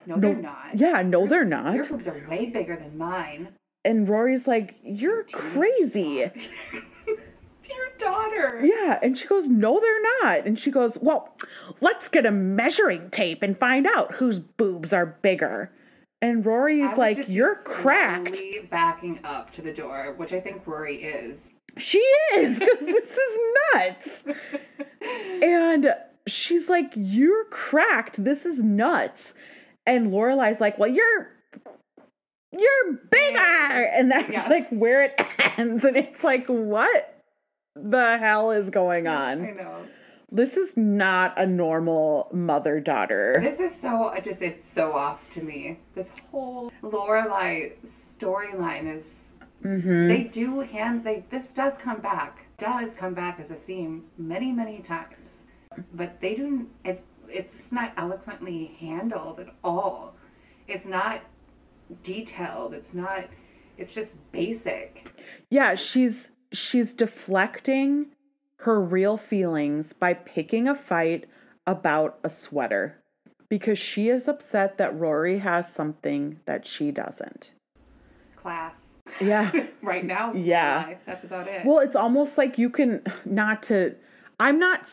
[0.06, 0.66] No, no, they're not.
[0.74, 1.74] Yeah, no, they're not.
[1.74, 3.48] Your boobs are way bigger than mine.
[3.84, 6.30] And Rory's like, You're crazy.
[7.06, 8.60] Dear daughter.
[8.62, 8.98] Yeah.
[9.02, 10.46] And she goes, No, they're not.
[10.46, 11.34] And she goes, Well,
[11.80, 15.70] let's get a measuring tape and find out whose boobs are bigger.
[16.22, 18.40] And Rory's like, You're cracked.
[18.70, 21.56] Backing up to the door, which I think Rory is.
[21.78, 21.98] She
[22.34, 23.40] is, because this is
[23.74, 24.24] nuts.
[25.42, 25.94] And
[26.26, 28.22] she's like, You're cracked.
[28.22, 29.34] This is nuts.
[29.86, 31.28] And Lorelai's like, Well, you're
[32.52, 33.38] you're bigger.
[33.38, 34.48] And that's Yeah.
[34.48, 35.20] like where it
[35.58, 35.84] ends.
[35.84, 37.22] And it's like, what
[37.76, 39.82] the hell is going on I know.
[40.32, 43.36] This is not a normal mother daughter.
[43.40, 45.78] This is so I just it's so off to me.
[45.94, 49.26] This whole Lorelai storyline is
[49.62, 50.08] Mm-hmm.
[50.08, 54.52] they do hand they this does come back does come back as a theme many
[54.52, 55.44] many times,
[55.92, 57.04] but they do it.
[57.32, 60.14] It's just not eloquently handled at all.
[60.68, 61.22] It's not
[62.02, 62.74] detailed.
[62.74, 63.26] It's not.
[63.78, 65.08] It's just basic.
[65.50, 68.06] Yeah, she's she's deflecting
[68.58, 71.26] her real feelings by picking a fight
[71.66, 73.00] about a sweater
[73.48, 77.52] because she is upset that Rory has something that she doesn't.
[78.36, 79.50] Class Yeah.
[79.82, 80.32] right now.
[80.34, 80.94] Yeah.
[81.06, 81.64] That's about it.
[81.64, 83.94] Well, it's almost like you can not to
[84.38, 84.88] I'm not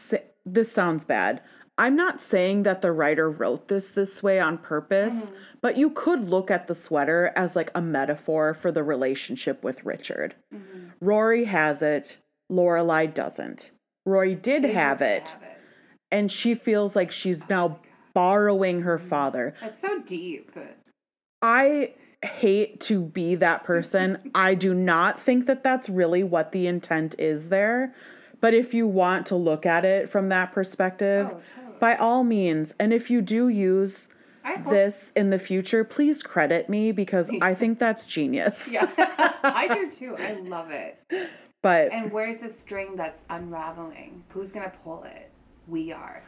[0.45, 1.41] this sounds bad.
[1.77, 5.39] I'm not saying that the writer wrote this this way on purpose, mm-hmm.
[5.61, 9.85] but you could look at the sweater as like a metaphor for the relationship with
[9.85, 10.35] Richard.
[10.53, 10.89] Mm-hmm.
[11.01, 12.17] Rory has it,
[12.51, 13.71] Lorelai doesn't.
[14.05, 15.57] Rory did have it, have it.
[16.11, 19.09] and she feels like she's now oh borrowing her mm-hmm.
[19.09, 19.53] father.
[19.61, 20.51] That's so deep.
[21.43, 21.93] I
[22.25, 24.31] hate to be that person.
[24.35, 27.93] I do not think that that's really what the intent is there.
[28.41, 31.66] But if you want to look at it from that perspective, Oh, totally.
[31.79, 32.73] By all means.
[32.79, 34.09] And if you do use
[34.69, 38.69] this in the future, please credit me because I think that's genius.
[38.71, 38.89] Yeah,
[39.43, 40.15] I do too.
[40.17, 40.99] I love it.
[41.61, 44.23] But And where's the string that's unraveling?
[44.29, 45.31] Who's gonna pull it?
[45.67, 46.23] We are.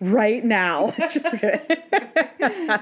[0.00, 0.90] right now.
[0.98, 2.78] Just kidding.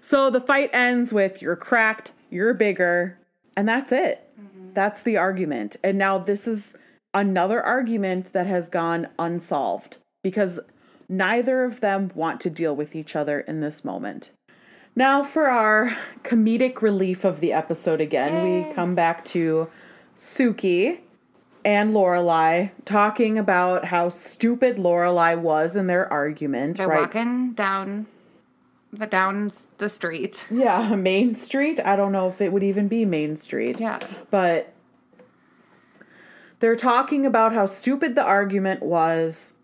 [0.00, 3.18] so the fight ends with you're cracked, you're bigger,
[3.56, 4.28] and that's it.
[4.40, 4.74] Mm-hmm.
[4.74, 5.76] That's the argument.
[5.82, 6.74] And now this is
[7.14, 10.60] another argument that has gone unsolved because
[11.10, 14.30] neither of them want to deal with each other in this moment.
[14.94, 19.68] Now for our comedic relief of the episode again, we come back to
[20.14, 21.00] Sookie
[21.64, 26.78] and Lorelai talking about how stupid Lorelai was in their argument.
[26.78, 27.00] They're right?
[27.00, 28.06] walking down
[28.92, 30.46] the down the street.
[30.50, 31.80] Yeah, Main Street.
[31.84, 33.78] I don't know if it would even be Main Street.
[33.78, 33.98] Yeah.
[34.30, 34.72] But
[36.60, 39.54] they're talking about how stupid the argument was,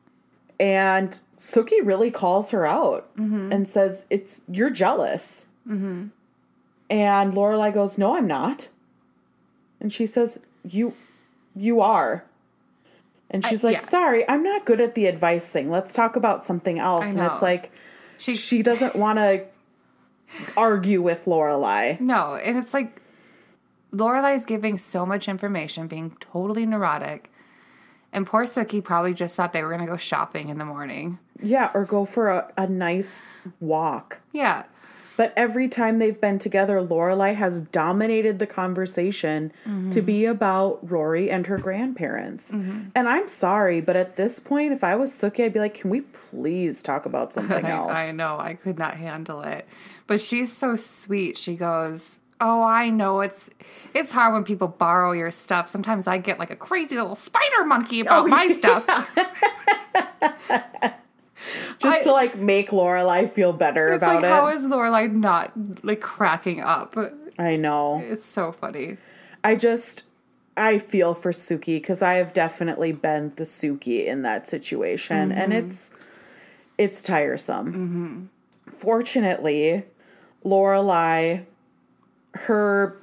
[0.60, 3.08] and Sookie really calls her out
[3.52, 6.06] and says, "It's you're jealous." Mm-hmm.
[6.88, 8.68] And Lorelai goes, "No, I'm not."
[9.80, 10.94] And she says, "You,
[11.54, 12.24] you are."
[13.30, 13.80] And she's like, yeah.
[13.80, 15.70] "Sorry, I'm not good at the advice thing.
[15.70, 17.70] Let's talk about something else." And it's like
[18.18, 19.44] She she doesn't want to
[20.56, 22.00] argue with Lorelai.
[22.00, 23.02] No, and it's like
[23.92, 27.30] Lorelai is giving so much information, being totally neurotic.
[28.12, 31.18] And poor Sookie probably just thought they were gonna go shopping in the morning.
[31.42, 33.22] Yeah, or go for a, a nice
[33.60, 34.20] walk.
[34.32, 34.64] Yeah.
[35.16, 39.50] But every time they've been together, Lorelai has dominated the conversation
[39.90, 42.52] to be about Rory and her grandparents.
[42.52, 42.88] Mm-hmm.
[42.94, 45.88] And I'm sorry, but at this point, if I was Sookie, I'd be like, can
[45.88, 47.92] we please talk about something else?
[47.92, 49.66] I, I know, I could not handle it.
[50.06, 51.38] But she's so sweet.
[51.38, 53.48] She goes, Oh, I know it's
[53.94, 55.70] it's hard when people borrow your stuff.
[55.70, 58.52] Sometimes I get like a crazy little spider monkey about Oh, my yeah.
[58.52, 58.84] stuff.
[61.78, 64.28] Just I- to like make Lorelai feel better It's about like it.
[64.28, 66.96] how is Lorelai not like cracking up?
[67.38, 68.02] I know.
[68.04, 68.96] It's so funny.
[69.44, 70.04] I just
[70.56, 75.52] I feel for Sookie because I have definitely been the Sookie in that situation, and
[75.52, 75.66] mm-hmm.
[75.66, 75.90] it's
[76.78, 77.66] it's tiresome.
[77.72, 78.70] Mm-hmm.
[78.70, 79.84] Fortunately,
[80.44, 81.44] Lorelai,
[82.34, 82.96] her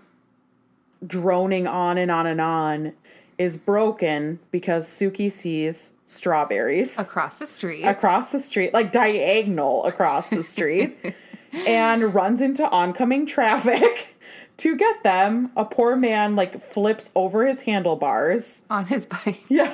[1.05, 2.93] droning on and on and on
[3.38, 7.84] is broken because Sookie sees strawberries Across the street.
[7.84, 10.97] across the street, like diagonal across the street,
[11.68, 14.07] and runs into oncoming traffic
[14.57, 18.61] to get them, a poor man like flips over his handlebars.
[18.70, 19.41] On his bike.
[19.49, 19.74] Yeah.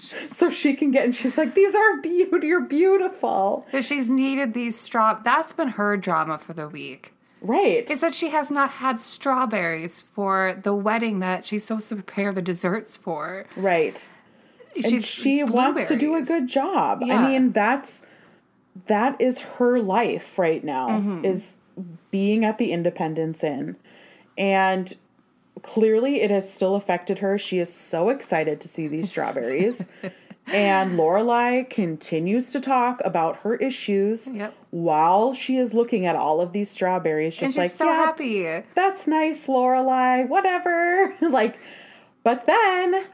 [0.00, 2.44] So she can get, and she's like, "These are beautiful.
[2.44, 5.14] You're beautiful." She's needed these straw.
[5.22, 7.12] That's been her drama for the week.
[7.40, 7.88] Right.
[7.88, 12.32] Is that she has not had strawberries for the wedding that she's supposed to prepare
[12.32, 13.46] the desserts for.
[13.56, 14.06] right.
[14.84, 17.02] And she wants to do a good job.
[17.02, 17.18] Yeah.
[17.18, 18.02] I mean, that's
[18.86, 21.24] that is her life right now Mm-hmm.
[21.24, 21.58] is
[22.10, 23.76] being at the Independence Inn.
[24.36, 24.94] And
[25.62, 27.38] clearly it has still affected her.
[27.38, 29.90] She is so excited to see these strawberries.
[30.46, 34.54] and Lorelai continues to talk about her issues Yep.
[34.70, 37.34] while she is looking at all of these strawberries.
[37.34, 38.62] Just And she's like, so yeah, happy.
[38.74, 41.14] that's nice, Lorelai, whatever.
[41.20, 41.58] like,
[42.22, 43.04] but then,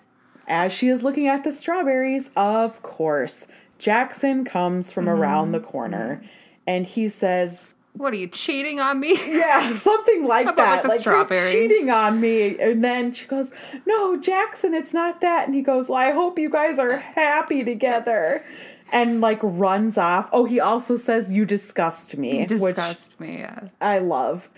[0.46, 5.20] as she is looking at the strawberries, of course, Jackson comes from mm-hmm.
[5.20, 6.26] around the corner mm-hmm.
[6.66, 9.14] and he says, What are you cheating on me?
[9.28, 10.70] yeah, something like About, that.
[10.72, 11.52] like, the Like, you're strawberries.
[11.52, 12.58] cheating on me.
[12.58, 13.52] And then she goes,
[13.86, 15.46] No, Jackson, it's not that.
[15.46, 18.44] And he goes, Well, I hope you guys are happy together.
[18.92, 20.28] And like runs off.
[20.32, 22.46] Oh, he also says, You disgust me.
[22.48, 23.38] You which disgust me.
[23.38, 23.68] Yeah.
[23.80, 24.50] I love.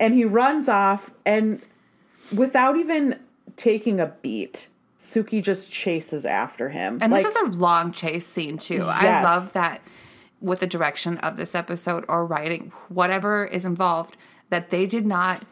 [0.00, 1.60] And he runs off, and
[2.32, 3.18] without even
[3.56, 4.68] taking a beat,
[4.98, 6.98] Sookie just chases after him.
[7.00, 8.82] And like, this is a long chase scene too.
[8.84, 9.80] I love that
[10.40, 14.16] with the direction of this episode or writing, whatever is involved,
[14.50, 15.42] that they did not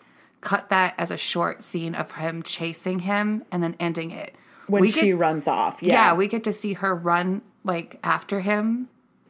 [0.40, 4.34] cut that as a short scene of him chasing him and then ending it.
[4.68, 5.82] when we she get, runs off.
[5.82, 5.92] yeah.
[6.10, 8.88] Yeah, we get to see her run like after him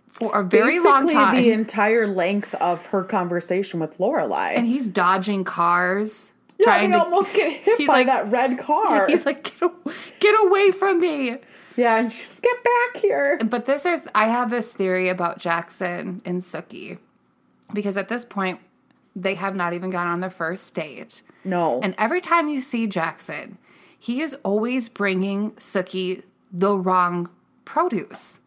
[0.08, 1.36] for a very Basically, long time.
[1.36, 4.56] the entire length of her conversation with Lorelai.
[4.56, 6.32] and he's dodging cars.
[6.58, 9.06] Yeah, trying to, almost get hit he's by like- that red car.
[9.08, 11.36] He's like, get, a- get away from me.
[11.76, 13.38] yeah, and she's get back here.
[13.44, 16.98] But this is I have this theory about Jackson and Sookie
[17.72, 18.60] because at this point
[19.14, 21.22] they have not even gone on their first date.
[21.44, 23.56] No, And every time you see Jackson,
[23.98, 27.28] he is always bringing Sookie the wrong
[27.64, 28.40] produce.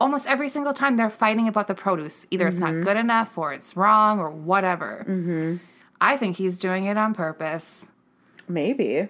[0.00, 2.26] Almost every single time they're fighting about the produce.
[2.30, 5.04] Either it's not good enough or it's wrong or whatever.
[5.08, 5.56] Mm-hmm.
[6.02, 7.88] I think he's doing it on purpose.
[8.48, 9.08] maybe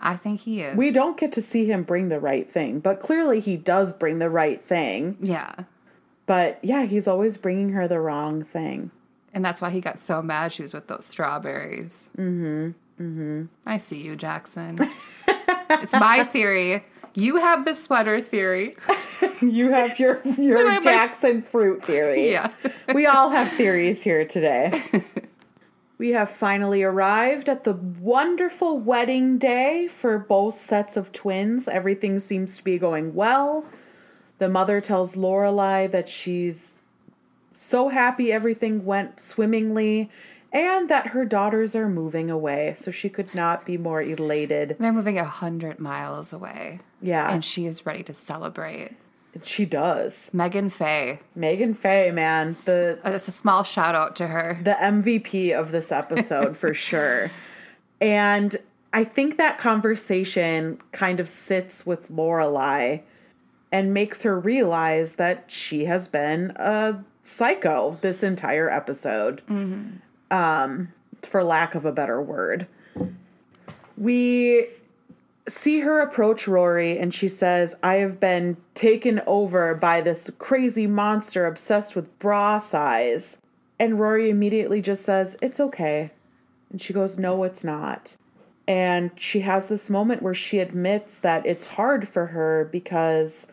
[0.00, 0.76] I think he is.
[0.76, 4.18] we don't get to see him bring the right thing, but clearly he does bring
[4.18, 5.16] the right thing.
[5.20, 5.54] Yeah.
[6.26, 8.90] But yeah, he's always bringing her the wrong thing.
[9.34, 12.10] And that's why he got so mad she was with those strawberries.
[12.16, 12.70] Mm-hmm.
[13.02, 13.44] Mm-hmm.
[13.66, 14.78] I see you, Jackson.
[15.70, 16.84] it's my theory.
[17.14, 18.76] You have the sweater theory.
[19.42, 22.30] You have your your Jackson fruit theory.
[22.30, 22.52] Yeah.
[22.92, 24.82] we all have theories here today.
[26.00, 31.68] We have finally arrived at the wonderful wedding day for both sets of twins.
[31.68, 33.66] Everything seems to be going well.
[34.38, 36.78] The mother tells Lorelai that she's
[37.52, 40.10] so happy everything went swimmingly
[40.50, 44.76] and that her daughters are moving away, so she could not be more elated.
[44.80, 46.80] They're moving a hundred miles away.
[47.02, 48.92] Yeah, And she is ready to celebrate.
[49.42, 50.30] She does.
[50.34, 51.20] Meagen Fay.
[51.38, 54.58] Meagen Fay, man, the Uh, Just a small shout out to her.
[54.62, 57.30] the MVP of this episode for sure.
[58.00, 58.56] And
[58.92, 63.02] I think that conversation kind of sits with Lorelai
[63.70, 69.42] and makes her realize that she has been a psycho this entire episode.
[70.32, 72.66] Um, for lack of a better word.
[73.96, 74.68] We
[75.50, 80.86] see her approach Rory and she says, I have been taken over by this crazy
[80.86, 83.38] monster obsessed with bra size.
[83.78, 86.10] And Rory immediately just says, It's okay.
[86.70, 88.16] And she goes, No, it's not.
[88.68, 93.48] And she has this moment where she admits that it's hard for her because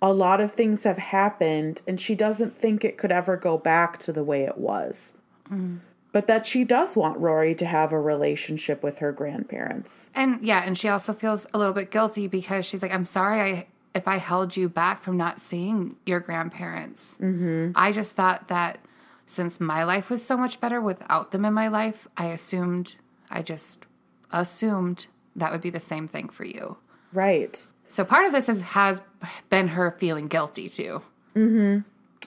[0.00, 3.98] a lot of things have happened and she doesn't think it could ever go back
[3.98, 5.14] to the way it was.
[5.50, 5.80] Mm.
[6.16, 10.08] But that she does want Rory to have a relationship with her grandparents.
[10.14, 13.38] And yeah, and she also feels a little bit guilty because she's like, I'm sorry
[13.42, 17.18] I if I held you back from not seeing your grandparents.
[17.20, 17.72] Mm-hmm.
[17.74, 18.78] I just thought that
[19.26, 22.96] since my life was so much better without them in my life, I assumed,
[23.30, 23.84] I just
[24.32, 26.78] assumed that would be the same thing for you.
[27.12, 27.66] Right.
[27.88, 29.02] So part of this is, has
[29.50, 31.02] been her feeling guilty too.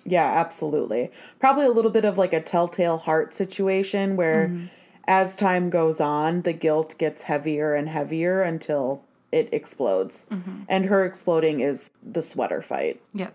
[0.06, 1.12] Yeah, absolutely.
[1.40, 4.66] Probably a little bit of like a telltale heart situation where mm-hmm.
[5.08, 10.28] as time goes on, the guilt gets heavier and heavier until it explodes.
[10.32, 10.64] Mm-hmm.
[10.68, 13.02] And her exploding is the sweater fight.
[13.14, 13.34] Yep.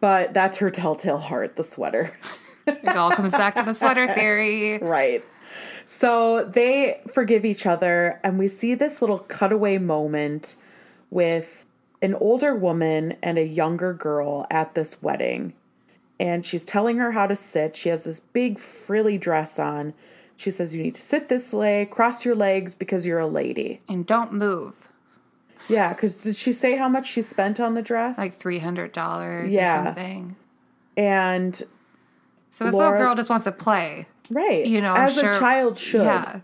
[0.00, 2.16] But that's her telltale heart, the sweater.
[2.68, 4.78] It all comes back to the sweater theory.
[4.78, 5.24] right.
[5.84, 10.56] So they forgive each other, and we see this little cutaway moment
[11.10, 11.65] with
[12.02, 15.54] an older woman and a younger girl at this wedding.
[16.18, 17.76] And she's telling her how to sit.
[17.76, 19.92] She has this big frilly dress on,
[20.38, 23.80] She says, You need to sit this way, cross your legs because you're a lady.
[23.88, 24.74] And don't move.
[25.68, 28.18] Yeah, because did she say how much she spent on the dress?
[28.18, 29.80] Like $300 Yeah.
[29.82, 30.36] or something.
[30.96, 31.54] and
[32.50, 34.06] So this Laura- little girl just wants to play.
[34.30, 36.02] right, You know, as sure- a child should.
[36.04, 36.40] Yeah.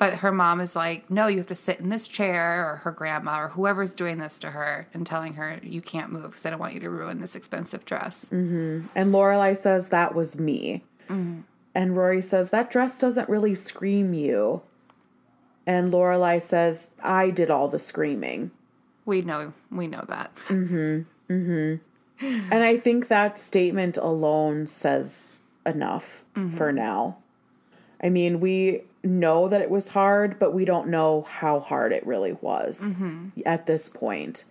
[0.00, 2.90] But her mom is like, no, you have to sit in this chair, or her
[2.90, 6.50] grandma, or whoever's doing this to her and telling her, you can't move because I
[6.50, 8.24] don't want you to ruin this expensive dress.
[8.32, 8.86] Mm-hmm.
[8.94, 10.84] And Lorelai says that was me.
[11.10, 11.40] Mm-hmm.
[11.74, 14.62] And Rory says that dress doesn't really scream you.
[15.66, 18.52] And Lorelai says I did all the screaming.
[19.04, 20.34] We know, we know that.
[20.46, 21.74] Mm-hmm.
[22.22, 25.32] And I think that statement alone says
[25.64, 26.24] enough
[26.56, 27.16] for now.
[28.02, 32.06] I mean, we know that it was hard, but we don't know how hard it
[32.06, 33.28] really was mm-hmm.
[33.46, 34.44] at this point.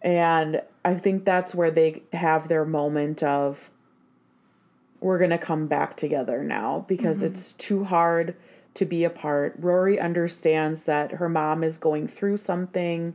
[0.00, 3.70] And I think that's where they have their moment of
[5.00, 7.28] we're going to come back together now because mm-hmm.
[7.28, 8.36] it's too hard
[8.74, 9.54] to be apart.
[9.58, 13.14] Rory understands that her mom is going through something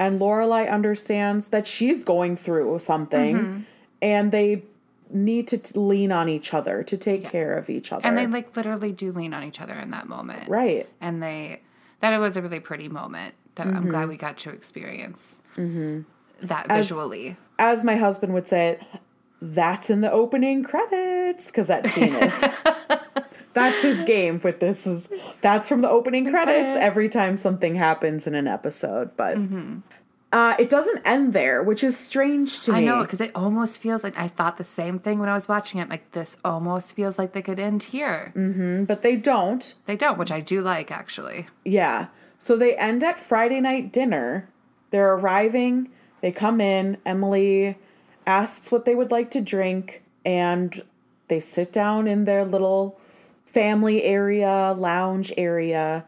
[0.00, 3.60] and Lorelai understands that she's going through something mm-hmm.
[4.00, 4.64] and they
[5.12, 8.06] need to t- lean on each other to take care of each other.
[8.06, 10.48] And they like literally do lean on each other in that moment.
[10.48, 10.88] right.
[11.00, 11.60] And they,
[12.00, 14.10] that it was a really pretty moment that I'm glad mm-hmm.
[14.10, 16.02] we got to experience mm-hmm.
[16.46, 17.36] that visually.
[17.58, 18.78] As my husband would say,
[19.42, 22.44] that's in the opening credits because that scene is.
[23.52, 25.08] that's his game with this is
[25.40, 26.76] that's from the opening credits, credits.
[26.76, 29.78] every time something happens in an episode, but mm-hmm.
[30.32, 32.86] Uh, it doesn't end there, which is strange to I me.
[32.86, 35.48] I know because it almost feels like I thought the same thing when I was
[35.48, 35.88] watching it.
[35.88, 38.32] Like this almost feels like they could end here.
[38.36, 39.74] Mm-hmm, but they don't.
[39.86, 41.48] They don't, which I do like actually.
[41.64, 42.06] Yeah.
[42.38, 44.48] So they end at Friday night dinner.
[44.90, 45.90] They're arriving.
[46.20, 46.98] They come in.
[47.04, 47.76] Emily
[48.26, 50.82] asks what they would like to drink, and
[51.26, 53.00] they sit down in their little
[53.46, 56.04] family area, lounge area.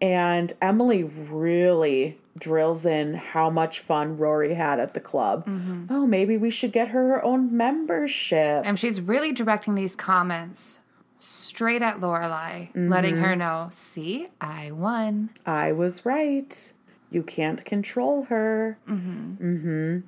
[0.00, 5.44] And Emily really drills in how much fun Rory had at the club.
[5.90, 8.62] Oh, maybe we should get her her own membership.
[8.64, 10.78] And she's really directing these comments
[11.20, 16.72] straight at Lorelai, letting her know, "See, I won." I was right.
[17.10, 18.78] You can't control her.
[18.88, 19.54] Mm-hmm.
[19.54, 19.98] Mm-hmm.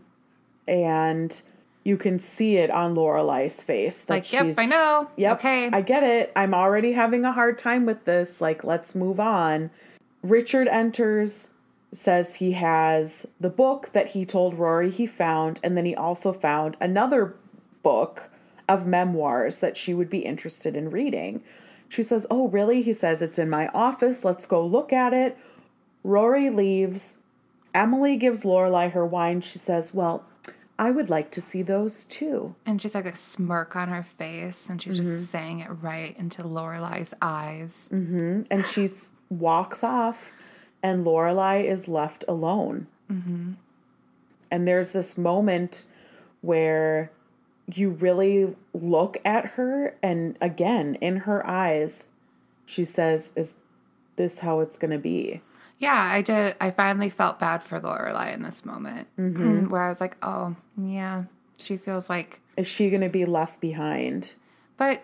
[0.70, 1.42] And
[1.84, 4.02] you can see it on Lorelai's face.
[4.02, 5.10] That Like, yep, I know.
[5.16, 5.38] Yep.
[5.38, 5.68] Okay.
[5.72, 6.32] I get it.
[6.36, 8.40] I'm already having a hard time with this.
[8.40, 9.70] Like, let's move on.
[10.22, 11.50] Richard enters,
[11.92, 16.32] says he has the book that he told Rory he found, and then he also
[16.32, 17.34] found another
[17.82, 18.30] book
[18.68, 21.42] of memoirs that she would be interested in reading.
[21.88, 22.80] She says, Oh, really?
[22.82, 24.24] He says, It's in my office.
[24.24, 25.36] Let's go look at it.
[26.02, 27.18] Rory leaves.
[27.74, 29.40] Emily gives Lorelai her wine.
[29.42, 30.24] She says, Well,
[30.78, 32.54] I would like to see those too.
[32.64, 35.10] and she's like a smirk on her face, and she's Mm-hmm.
[35.10, 37.88] just saying it right into Lorelai's eyes.
[37.92, 38.88] and she
[39.28, 40.32] walks off
[40.82, 42.86] and lorelai is left alone
[44.50, 45.84] and there's this moment
[46.40, 47.10] where
[47.74, 52.08] you really look at her and again in her eyes
[52.64, 53.54] she says is
[54.16, 55.40] this how it's going to be
[55.78, 56.54] Yeah, I did.
[56.60, 59.68] I finally felt bad for Lorelai in this moment, Mm-hmm.
[59.68, 61.24] where I was like, "Oh, yeah,
[61.58, 64.32] she feels like." is she going to be left behind
[64.76, 65.02] But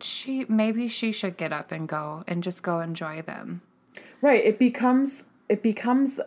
[0.00, 3.60] she maybe she should get up and go and just go enjoy them.
[4.24, 6.18] Right it becomes it becomes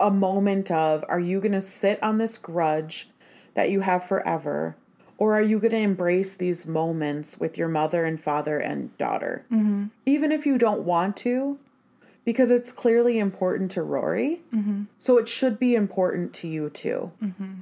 [0.00, 3.08] a moment of are you going to sit on this grudge
[3.54, 4.76] that you have forever?
[5.18, 9.44] Or are you going to embrace these moments with your mother and father and daughter?
[9.52, 9.86] Mm-hmm.
[10.04, 11.58] Even if you don't want to
[12.24, 14.40] because it's clearly important to rory.
[14.52, 14.84] Mm-hmm.
[14.98, 17.12] So it should be important to you too.
[17.22, 17.52] Mm-hmm.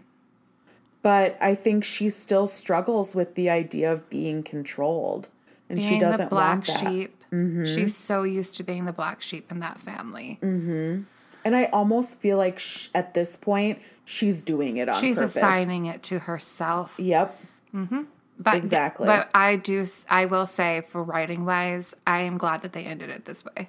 [1.02, 5.30] But i think she still struggles with the idea of being controlled
[5.70, 7.66] and Being she doesn't the black want that Mm-hmm.
[7.66, 10.38] She's so used to being the black sheep in that family.
[10.42, 11.04] Mm.
[11.44, 15.36] And I almost feel like sh- at this point she's doing it on She's purpose.
[15.36, 16.94] assigning it to herself.
[16.98, 17.38] Yep.
[18.38, 19.06] But Exactly.
[19.06, 19.86] But I do.
[20.08, 23.68] I will say, for writing wise, I am glad that they ended it this way.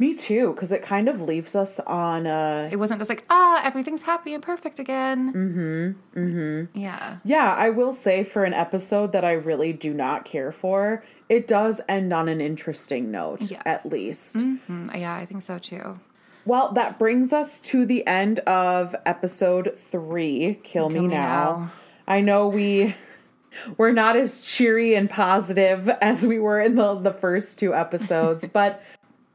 [0.00, 2.70] Me too, because it kind of leaves us on a.
[2.72, 5.30] It wasn't just like, ah, everything's happy and perfect again.
[5.30, 6.18] Mm-hmm.
[6.18, 6.78] Mm-hmm.
[6.78, 7.18] Yeah.
[7.22, 11.46] Yeah, I will say for an episode that I really do not care for, it
[11.46, 13.60] does end on an interesting note, Yeah.
[13.66, 14.38] at least.
[14.38, 16.00] Mm, yeah, I think so too.
[16.46, 21.14] Well, that brings us to the end of episode three Kill, Me, Me now.
[21.14, 21.72] Now.
[22.08, 22.96] I know we.
[23.76, 28.46] We're not as cheery and positive as we were in the, the first two episodes,
[28.52, 28.82] but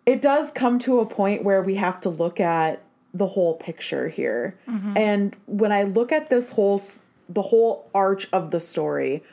[0.05, 2.81] it does come to a point where we have to look at
[3.13, 4.55] the whole picture here.
[4.67, 4.97] Mm-hmm.
[4.97, 6.81] And when I look at this whole
[7.27, 9.23] the whole arch of the story,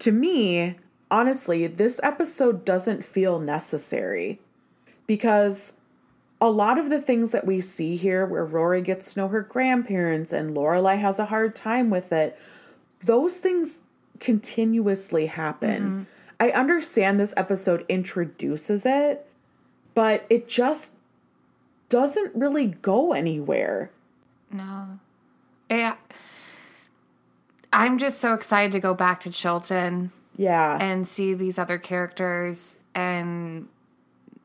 [0.00, 0.76] to me,
[1.10, 4.38] honestly, this episode doesn't feel necessary
[5.06, 5.78] because
[6.40, 9.42] a lot of the things that we see here where Rory gets to know her
[9.42, 12.38] grandparents and Lorelai has a hard time with it,
[13.02, 13.84] those things
[14.20, 15.82] continuously happen.
[15.82, 16.02] Mm-hmm.
[16.40, 19.26] I understand this episode introduces it,
[19.94, 20.94] but it just
[21.88, 23.90] doesn't really go anywhere.
[24.50, 24.98] No.
[25.70, 25.96] Yeah.
[27.72, 30.78] I'm just so excited to go back to Chilton Yeah.
[30.80, 33.68] and see these other characters and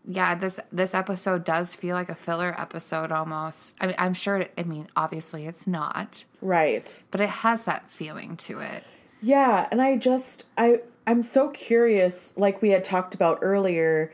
[0.08, 3.74] yeah, this this episode does feel like a filler episode almost.
[3.82, 7.02] I mean, I'm sure I mean, obviously it's not, right.
[7.10, 8.84] but it has that feeling to it.
[9.24, 14.14] Yeah, and I just I I'm so curious like we had talked about earlier,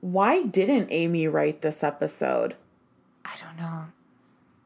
[0.00, 2.54] why didn't Amy write this episode?
[3.24, 3.84] I don't know.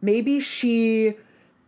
[0.02, 1.15] Maybe she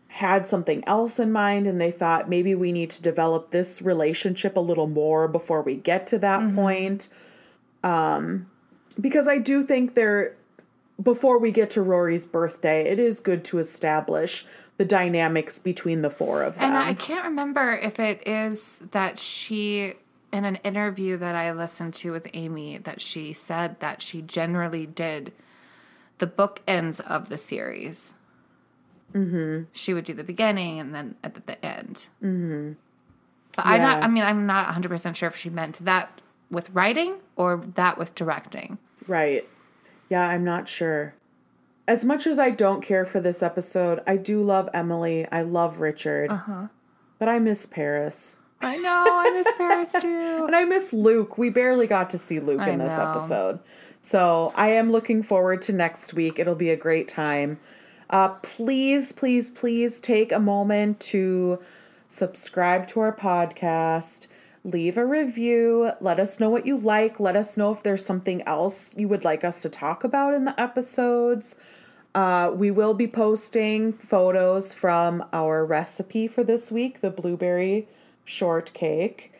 [0.08, 4.56] had something else in mind and they thought maybe we need to develop this relationship
[4.56, 7.08] a little more before we get to that point.
[7.82, 8.46] Um
[9.00, 10.36] because I do think there
[11.02, 16.10] before we get to Rory's birthday, it is good to establish the dynamics between the
[16.10, 16.64] four of them.
[16.64, 19.94] And I can't remember if it is that she,
[20.32, 24.86] in an interview that I listened to with Amy, that she said that she generally
[24.86, 25.32] did
[26.18, 28.14] the bookends of the series.
[29.12, 29.64] Mm-hmm.
[29.72, 32.06] She would do the beginning and then at the end.
[32.22, 32.72] Mm-hmm.
[33.54, 34.02] But I'm not.
[34.02, 37.98] I mean, I'm not 100 percent sure if she meant that with writing or that
[37.98, 38.78] with directing.
[39.06, 39.46] Right.
[40.08, 41.14] Yeah, I'm not sure.
[41.86, 45.26] As much as I don't care for this episode, I do love Emily.
[45.30, 46.30] I love Richard.
[46.30, 46.68] Uh-huh.
[47.18, 48.38] But I miss Paris.
[48.62, 49.04] I know.
[49.06, 50.44] I miss Paris too.
[50.46, 51.36] And I miss Luke.
[51.36, 53.10] We barely got to see Luke I in this know.
[53.10, 53.58] episode.
[54.00, 56.38] So I am looking forward to next week.
[56.38, 57.60] It'll be a great time.
[58.10, 61.60] Uh, please, please, please take a moment to
[62.08, 64.26] subscribe to our podcast,
[64.64, 68.42] leave a review, let us know what you like, let us know if there's something
[68.42, 71.56] else you would like us to talk about in the episodes.
[72.14, 77.88] Uh, we will be posting photos from our recipe for this week, the blueberry
[78.24, 79.32] shortcake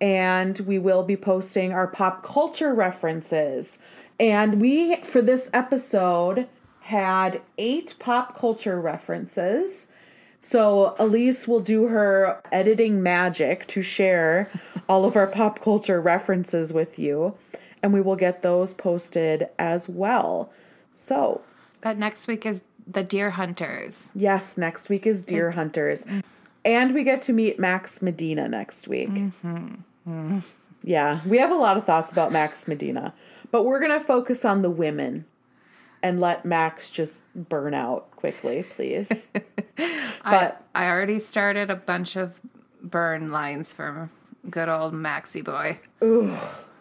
[0.00, 3.78] and we will be posting our pop culture references.
[4.20, 6.48] And we, for this episode,
[6.80, 9.88] had eight pop culture references.
[10.40, 14.50] So Elyse will do her editing magic to share
[14.88, 17.34] all of our pop culture references with you,
[17.82, 20.52] and we will get those posted as well.
[20.94, 21.42] So,
[21.80, 24.12] But next week is the Deer Hunters.
[24.14, 26.04] yes, next week is Deer Hunters.
[26.04, 26.22] Mm.
[26.66, 29.08] And we get to meet Max Medina next week.
[29.08, 30.38] Mm-hmm.
[30.82, 33.14] Yeah, we have a lot of thoughts about Max Medina,
[33.52, 35.26] but we're going to focus on the women
[36.02, 39.28] and let Max just burn out quickly, please.
[40.24, 42.40] but I already started a bunch of
[42.82, 44.10] burn lines for
[44.50, 45.78] good old Maxie boy.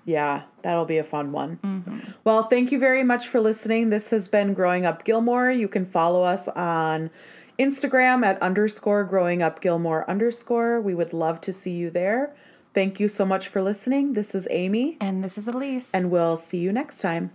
[0.05, 1.59] yeah, that'll be a fun one.
[1.63, 2.11] Mm-hmm.
[2.23, 3.91] Well, thank you very much for listening.
[3.91, 5.51] This has been Growing Up Gilmore.
[5.51, 7.11] You can follow us on
[7.57, 10.81] Instagram at underscore growing up Gilmore underscore.
[10.81, 12.35] We would love to see you there.
[12.73, 14.13] Thank you so much for listening.
[14.13, 15.91] This is Aimee, And this is Elyse.
[15.93, 17.31] and we'll see you next time.